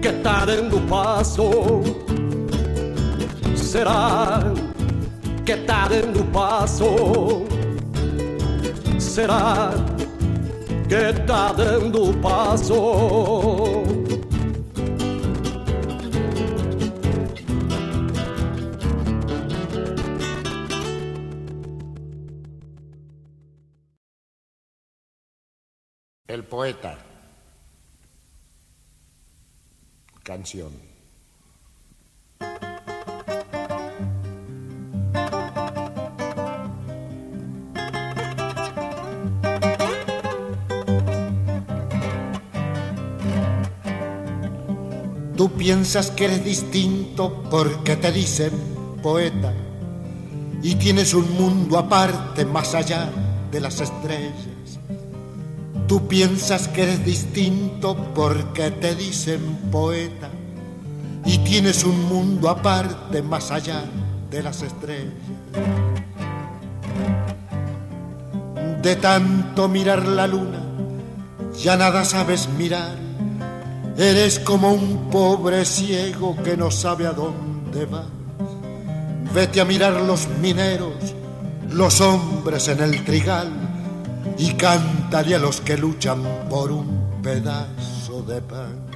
[0.00, 1.50] que tá dando passo?
[3.54, 4.40] Será
[5.44, 7.44] que tá dando passo?
[8.98, 9.72] Será
[10.88, 12.74] que tá dando passo?
[26.26, 27.09] El poeta.
[30.22, 30.90] Canción.
[45.40, 48.52] Tú piensas que eres distinto porque te dicen
[49.02, 49.54] poeta
[50.62, 53.10] y tienes un mundo aparte más allá
[53.50, 54.59] de las estrellas.
[55.90, 60.30] Tú piensas que eres distinto porque te dicen poeta
[61.24, 63.82] y tienes un mundo aparte más allá
[64.30, 65.12] de las estrellas.
[68.80, 70.62] De tanto mirar la luna
[71.58, 72.96] ya nada sabes mirar.
[73.98, 78.04] Eres como un pobre ciego que no sabe a dónde va.
[79.34, 80.94] Vete a mirar los mineros,
[81.68, 83.69] los hombres en el trigal
[84.40, 88.86] y cántale a los que luchan por un pedazo de pan.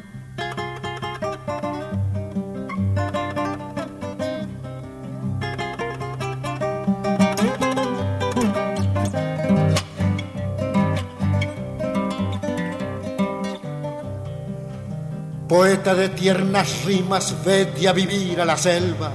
[15.47, 19.13] Poeta de tiernas rimas, vete a vivir a la selva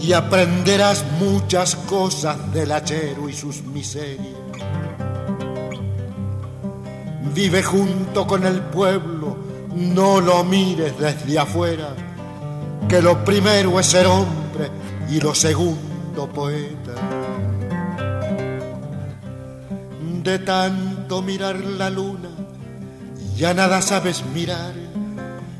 [0.00, 4.43] y aprenderás muchas cosas del hachero y sus miserias.
[7.34, 9.36] Vive junto con el pueblo,
[9.74, 11.94] no lo mires desde afuera,
[12.88, 14.70] que lo primero es ser hombre
[15.10, 16.94] y lo segundo poeta.
[20.22, 22.30] De tanto mirar la luna,
[23.36, 24.84] ya nada sabes mirar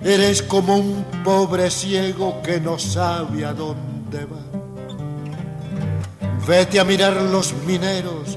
[0.04, 4.36] Eres como un pobre ciego que no sabe a dónde va.
[6.46, 8.36] Vete a mirar los mineros,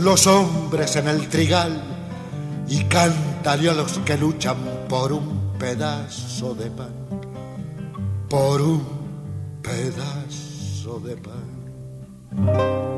[0.00, 1.87] los hombres en el trigal
[2.68, 4.56] y cántale a los que luchan
[4.88, 6.92] por un pedazo de pan,
[8.28, 8.82] por un
[9.62, 12.97] pedazo de pan.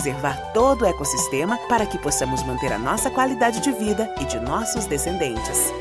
[0.53, 4.85] todo o ecossistema para que possamos manter a nossa qualidade de vida e de nossos
[4.85, 5.71] descendentes.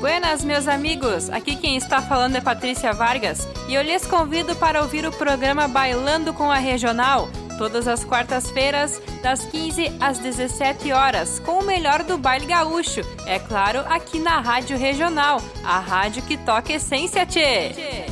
[0.00, 1.30] Buenas, meus amigos!
[1.30, 5.68] Aqui quem está falando é Patrícia Vargas e eu lhes convido para ouvir o programa
[5.68, 12.02] Bailando com a Regional, todas as quartas-feiras, das 15 às 17 horas, com o melhor
[12.02, 13.02] do baile gaúcho.
[13.26, 17.70] É claro, aqui na Rádio Regional, a rádio que toca essência, tchê!
[17.70, 18.11] tchê.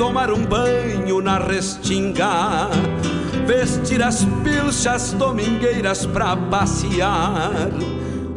[0.00, 2.70] tomar um banho na restinga,
[3.46, 7.68] vestir as pilchas domingueiras pra passear,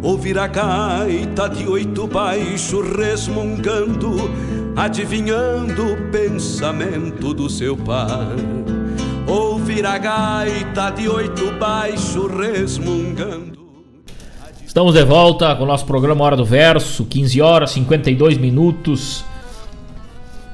[0.02, 4.30] ouvir a gaita de oito baixo resmungando,
[4.76, 8.36] adivinhando o pensamento do seu par.
[9.26, 13.58] Ouvir a gaita de oito baixo resmungando.
[14.68, 19.24] Estamos de volta com o nosso programa Hora do Verso, 15 horas 52 minutos.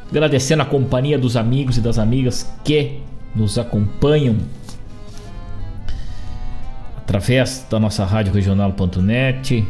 [0.10, 3.00] Agradecendo a companhia dos amigos e das amigas que
[3.36, 4.38] nos acompanham
[6.98, 9.68] através da nossa rádio regional.net.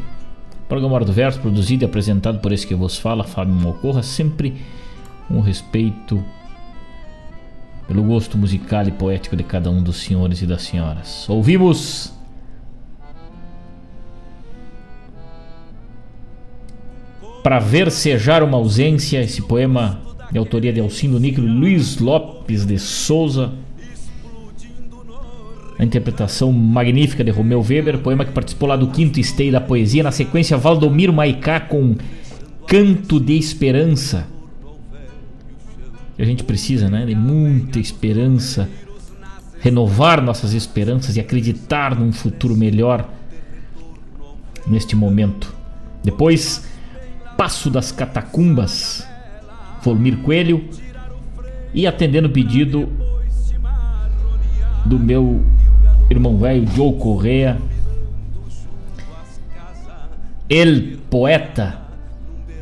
[0.67, 4.61] Programa Hora do Verso, produzido e apresentado por esse que vos fala, Fábio Mocorra, sempre
[5.27, 6.23] com respeito
[7.87, 11.27] pelo gosto musical e poético de cada um dos senhores e das senhoras.
[11.29, 12.13] Ouvimos
[17.41, 22.77] para versejar uma ausência, esse poema de autoria de Alcindo Níquel e Luiz Lopes de
[22.77, 23.53] Souza.
[25.77, 30.03] A interpretação magnífica de Romeu Weber, poema que participou lá do quinto esteio da poesia.
[30.03, 31.95] Na sequência, Valdomiro Maicá com
[32.67, 34.27] Canto de Esperança.
[36.17, 37.05] A gente precisa, né?
[37.05, 38.69] De muita esperança.
[39.61, 43.09] Renovar nossas esperanças e acreditar num futuro melhor
[44.67, 45.55] neste momento.
[46.03, 46.67] Depois,
[47.37, 49.07] Passo das Catacumbas
[49.83, 50.63] Volmir Coelho
[51.73, 52.89] e atendendo o pedido
[54.85, 55.43] do meu
[56.09, 57.57] irmão velho Joe Correa,
[60.49, 61.79] El Poeta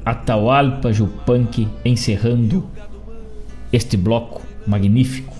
[0.03, 2.69] Atahualpa Jupanqui encerrando
[3.73, 5.35] este bloco magnífico.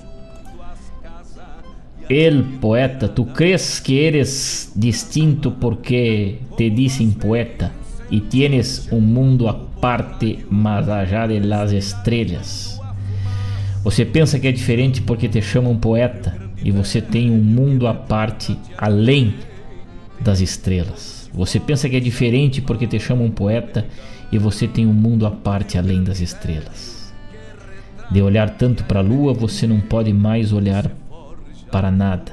[2.09, 7.71] El poeta, tu crees que eres distinto porque te dicen poeta
[8.09, 12.79] y tienes un mundo aparte más allá de las estrellas.
[13.83, 17.93] Você pensa que é diferente porque te chamam poeta e você tem um mundo à
[17.93, 19.35] parte além
[20.19, 21.29] das estrelas.
[21.33, 23.85] Você pensa que é diferente porque te chamam poeta
[24.31, 27.13] e você tem um mundo à parte além das estrelas.
[28.09, 30.89] De olhar tanto para a lua, você não pode mais olhar
[31.71, 32.31] para nada.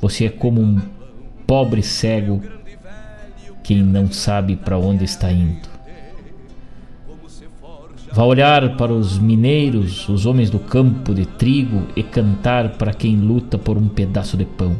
[0.00, 0.80] Você é como um
[1.46, 2.40] pobre cego
[3.62, 5.72] quem não sabe para onde está indo.
[8.14, 13.16] Vá olhar para os mineiros, os homens do campo de trigo e cantar para quem
[13.16, 14.76] luta por um pedaço de pão.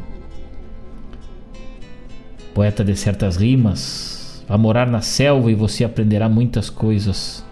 [2.53, 7.43] Poeta de certas rimas, vá morar na selva e você aprenderá muitas coisas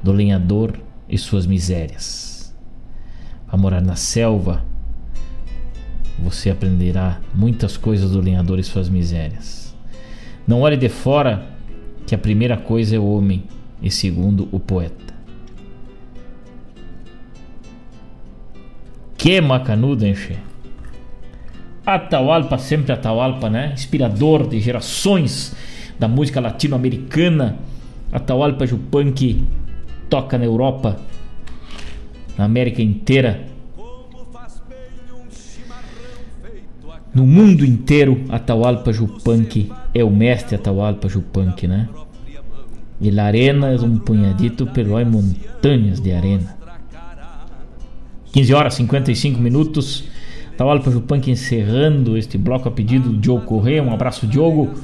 [0.00, 0.78] do lenhador
[1.08, 2.54] e suas misérias.
[3.50, 4.62] Vá morar na selva,
[6.16, 9.67] você aprenderá muitas coisas do lenhador e suas misérias.
[10.48, 11.44] Não olhe de fora,
[12.06, 13.44] que a primeira coisa é o homem
[13.82, 15.12] e segundo o poeta.
[19.18, 20.38] Que macanudo, enche.
[21.84, 23.72] Atahualpa, sempre Atahualpa, né?
[23.74, 25.54] Inspirador de gerações
[25.98, 27.58] da música latino-americana.
[28.10, 29.44] Atahualpa Jupanqui
[30.08, 30.96] toca na Europa,
[32.38, 33.47] na América inteira.
[37.18, 41.88] No mundo inteiro, Atahualpa Jupanqui é o mestre Atahualpa Jupanqui, né?
[43.00, 46.56] E la arena é um punhadito, hay montanhas de arena.
[48.32, 50.04] 15 horas 55 minutos.
[50.54, 53.82] Atahualpa Jupanqui encerrando este bloco a pedido do Diogo Correia.
[53.82, 54.74] Um abraço, Diogo.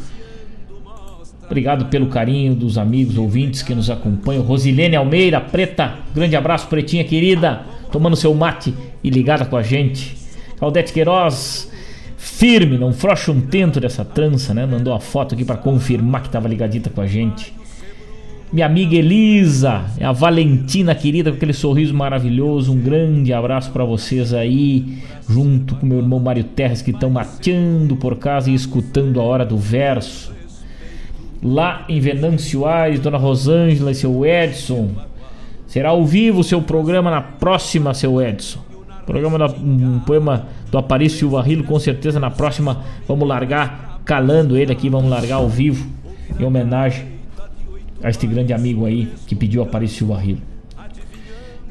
[1.46, 4.42] Obrigado pelo carinho dos amigos ouvintes que nos acompanham.
[4.42, 7.62] Rosilene Almeida, preta, grande abraço, pretinha querida,
[7.92, 8.74] tomando seu mate
[9.04, 10.16] e ligada com a gente.
[10.58, 11.72] Claudete Queiroz,
[12.24, 14.64] firme, não frouxa um tento dessa trança, né?
[14.64, 17.52] Mandou a foto aqui para confirmar que estava ligadita com a gente.
[18.50, 22.72] minha amiga Elisa, a Valentina querida com aquele sorriso maravilhoso.
[22.72, 24.98] Um grande abraço para vocês aí,
[25.28, 29.44] junto com meu irmão Mário Terres que estão mateando por casa e escutando a hora
[29.44, 30.32] do verso.
[31.42, 34.92] Lá em Venâncio Aires, Dona Rosângela e seu Edson.
[35.66, 38.60] Será ao vivo o seu programa na próxima, seu Edson.
[39.04, 44.56] Programa da, um poema do Aparício Silva Rilo, com certeza na próxima vamos largar calando
[44.56, 45.86] ele aqui, vamos largar ao vivo
[46.36, 47.06] em homenagem
[48.02, 50.40] a este grande amigo aí que pediu Aparício Barrilo.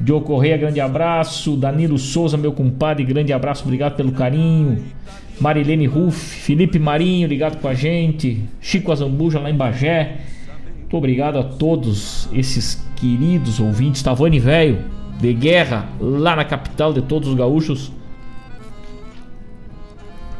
[0.00, 1.54] Diogo Correia, grande abraço.
[1.54, 4.82] Danilo Souza, meu compadre, grande abraço, obrigado pelo carinho.
[5.38, 8.42] Marilene Ruff, Felipe Marinho, ligado com a gente.
[8.58, 10.16] Chico Azambuja, lá em Bagé.
[10.80, 14.02] Muito obrigado a todos esses queridos ouvintes.
[14.02, 14.78] Tavani Velho,
[15.20, 17.92] de guerra, lá na capital de todos os gaúchos.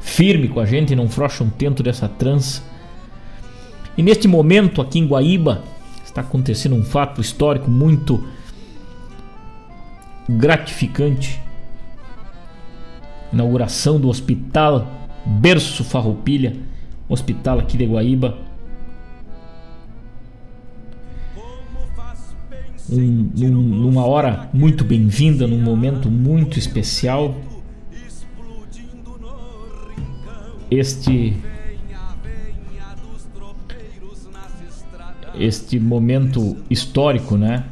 [0.04, 2.62] Firme com a gente, não frouxa um tento dessa trança.
[3.96, 5.64] E neste momento, aqui em Guaíba,
[6.04, 8.22] está acontecendo um fato histórico muito
[10.28, 11.40] gratificante.
[13.32, 14.86] Inauguração do Hospital
[15.24, 16.54] Berço Farroupilha,
[17.08, 18.38] hospital aqui de Guaíba.
[22.92, 27.34] Um, num, numa hora muito bem-vinda, num momento muito especial.
[30.70, 31.36] Este
[35.38, 37.64] este momento histórico, né?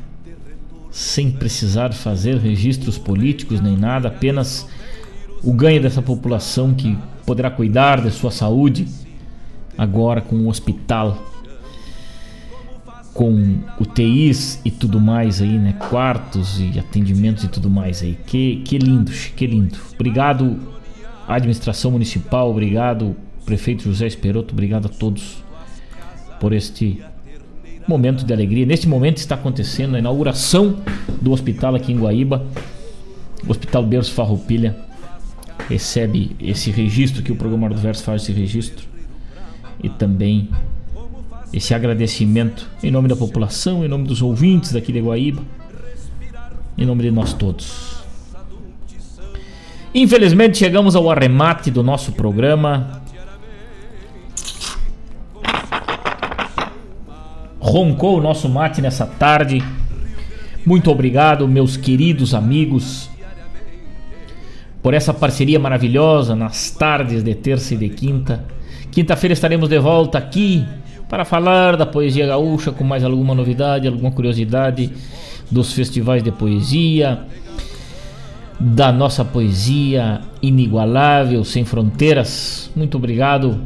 [0.91, 4.69] Sem precisar fazer registros políticos nem nada, apenas
[5.43, 8.87] o ganho dessa população que poderá cuidar de sua saúde
[9.77, 11.27] agora com o hospital,
[13.15, 15.75] com UTIs e tudo mais aí, né?
[15.89, 18.19] Quartos e atendimentos e tudo mais aí.
[18.27, 19.77] Que, que lindo, que lindo.
[19.95, 20.59] Obrigado,
[21.29, 25.43] administração municipal, obrigado, prefeito José Esperoto, obrigado a todos
[26.41, 27.03] por este
[27.87, 28.67] momento de alegria.
[28.67, 30.79] Neste momento está acontecendo a inauguração
[31.21, 32.47] do hospital aqui em Guaíba.
[33.47, 34.77] O Hospital Berço Farroupilha
[35.69, 38.87] recebe esse registro que o programa do Verso faz esse registro
[39.83, 40.49] e também
[41.53, 45.43] esse agradecimento em nome da população, em nome dos ouvintes daqui de Guaíba,
[46.79, 48.02] em nome de nós todos.
[49.95, 53.03] Infelizmente chegamos ao arremate do nosso programa.
[57.73, 59.65] roncou o nosso mate nessa tarde.
[60.67, 63.09] Muito obrigado, meus queridos amigos,
[64.83, 68.45] por essa parceria maravilhosa nas tardes de terça e de quinta.
[68.91, 70.67] Quinta-feira estaremos de volta aqui
[71.09, 74.93] para falar da poesia gaúcha com mais alguma novidade, alguma curiosidade
[75.51, 77.21] dos festivais de poesia,
[78.59, 82.71] da nossa poesia inigualável, sem fronteiras.
[82.75, 83.61] Muito obrigado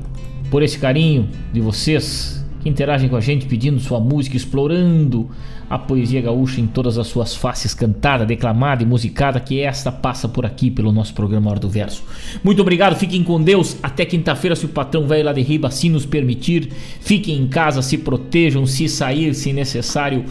[0.51, 5.31] por esse carinho de vocês que interagem com a gente pedindo sua música, explorando
[5.69, 10.29] a poesia gaúcha em todas as suas faces, cantada, declamada e musicada, que esta passa
[10.29, 12.03] por aqui pelo nosso programa Hora do Verso.
[12.43, 13.77] Muito obrigado, fiquem com Deus.
[13.83, 16.71] Até quinta-feira, se o patrão velho lá de riba assim nos permitir.
[17.01, 20.25] Fiquem em casa, se protejam, se sair, se necessário,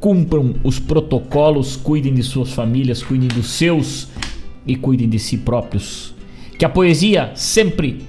[0.00, 4.08] cumpram os protocolos, cuidem de suas famílias, cuidem dos seus
[4.66, 6.14] e cuidem de si próprios.
[6.58, 8.04] Que a poesia sempre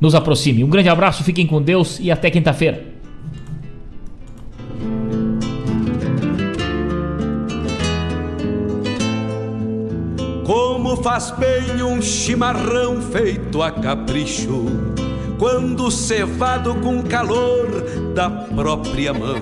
[0.00, 0.64] nos aproxime.
[0.64, 2.88] Um grande abraço, fiquem com Deus e até quinta-feira.
[10.44, 14.66] Como faz bem um chimarrão feito a capricho,
[15.38, 17.84] quando cevado com calor
[18.14, 19.36] da própria mão.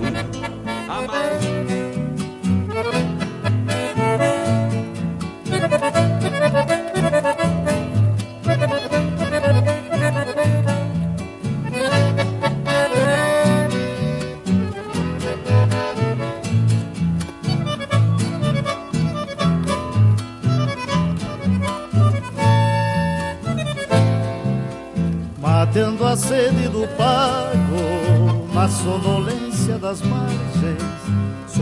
[25.37, 30.58] Matando a sede do pago na sonolência das margens,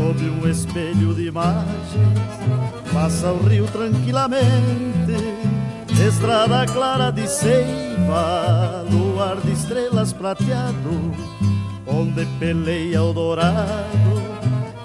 [0.08, 2.30] sob um espelho de imagens,
[2.94, 5.18] passa o rio tranquilamente,
[6.08, 11.12] estrada clara de seiva, luar de estrelas prateado,
[11.86, 14.24] onde peleia o dourado,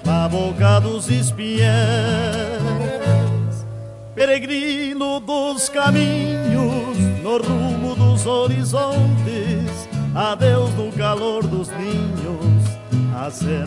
[0.03, 1.63] na boca dos espiéis,
[4.13, 12.63] peregrino dos caminhos, no rumo dos horizontes, adeus no calor dos ninhos,
[13.25, 13.63] acena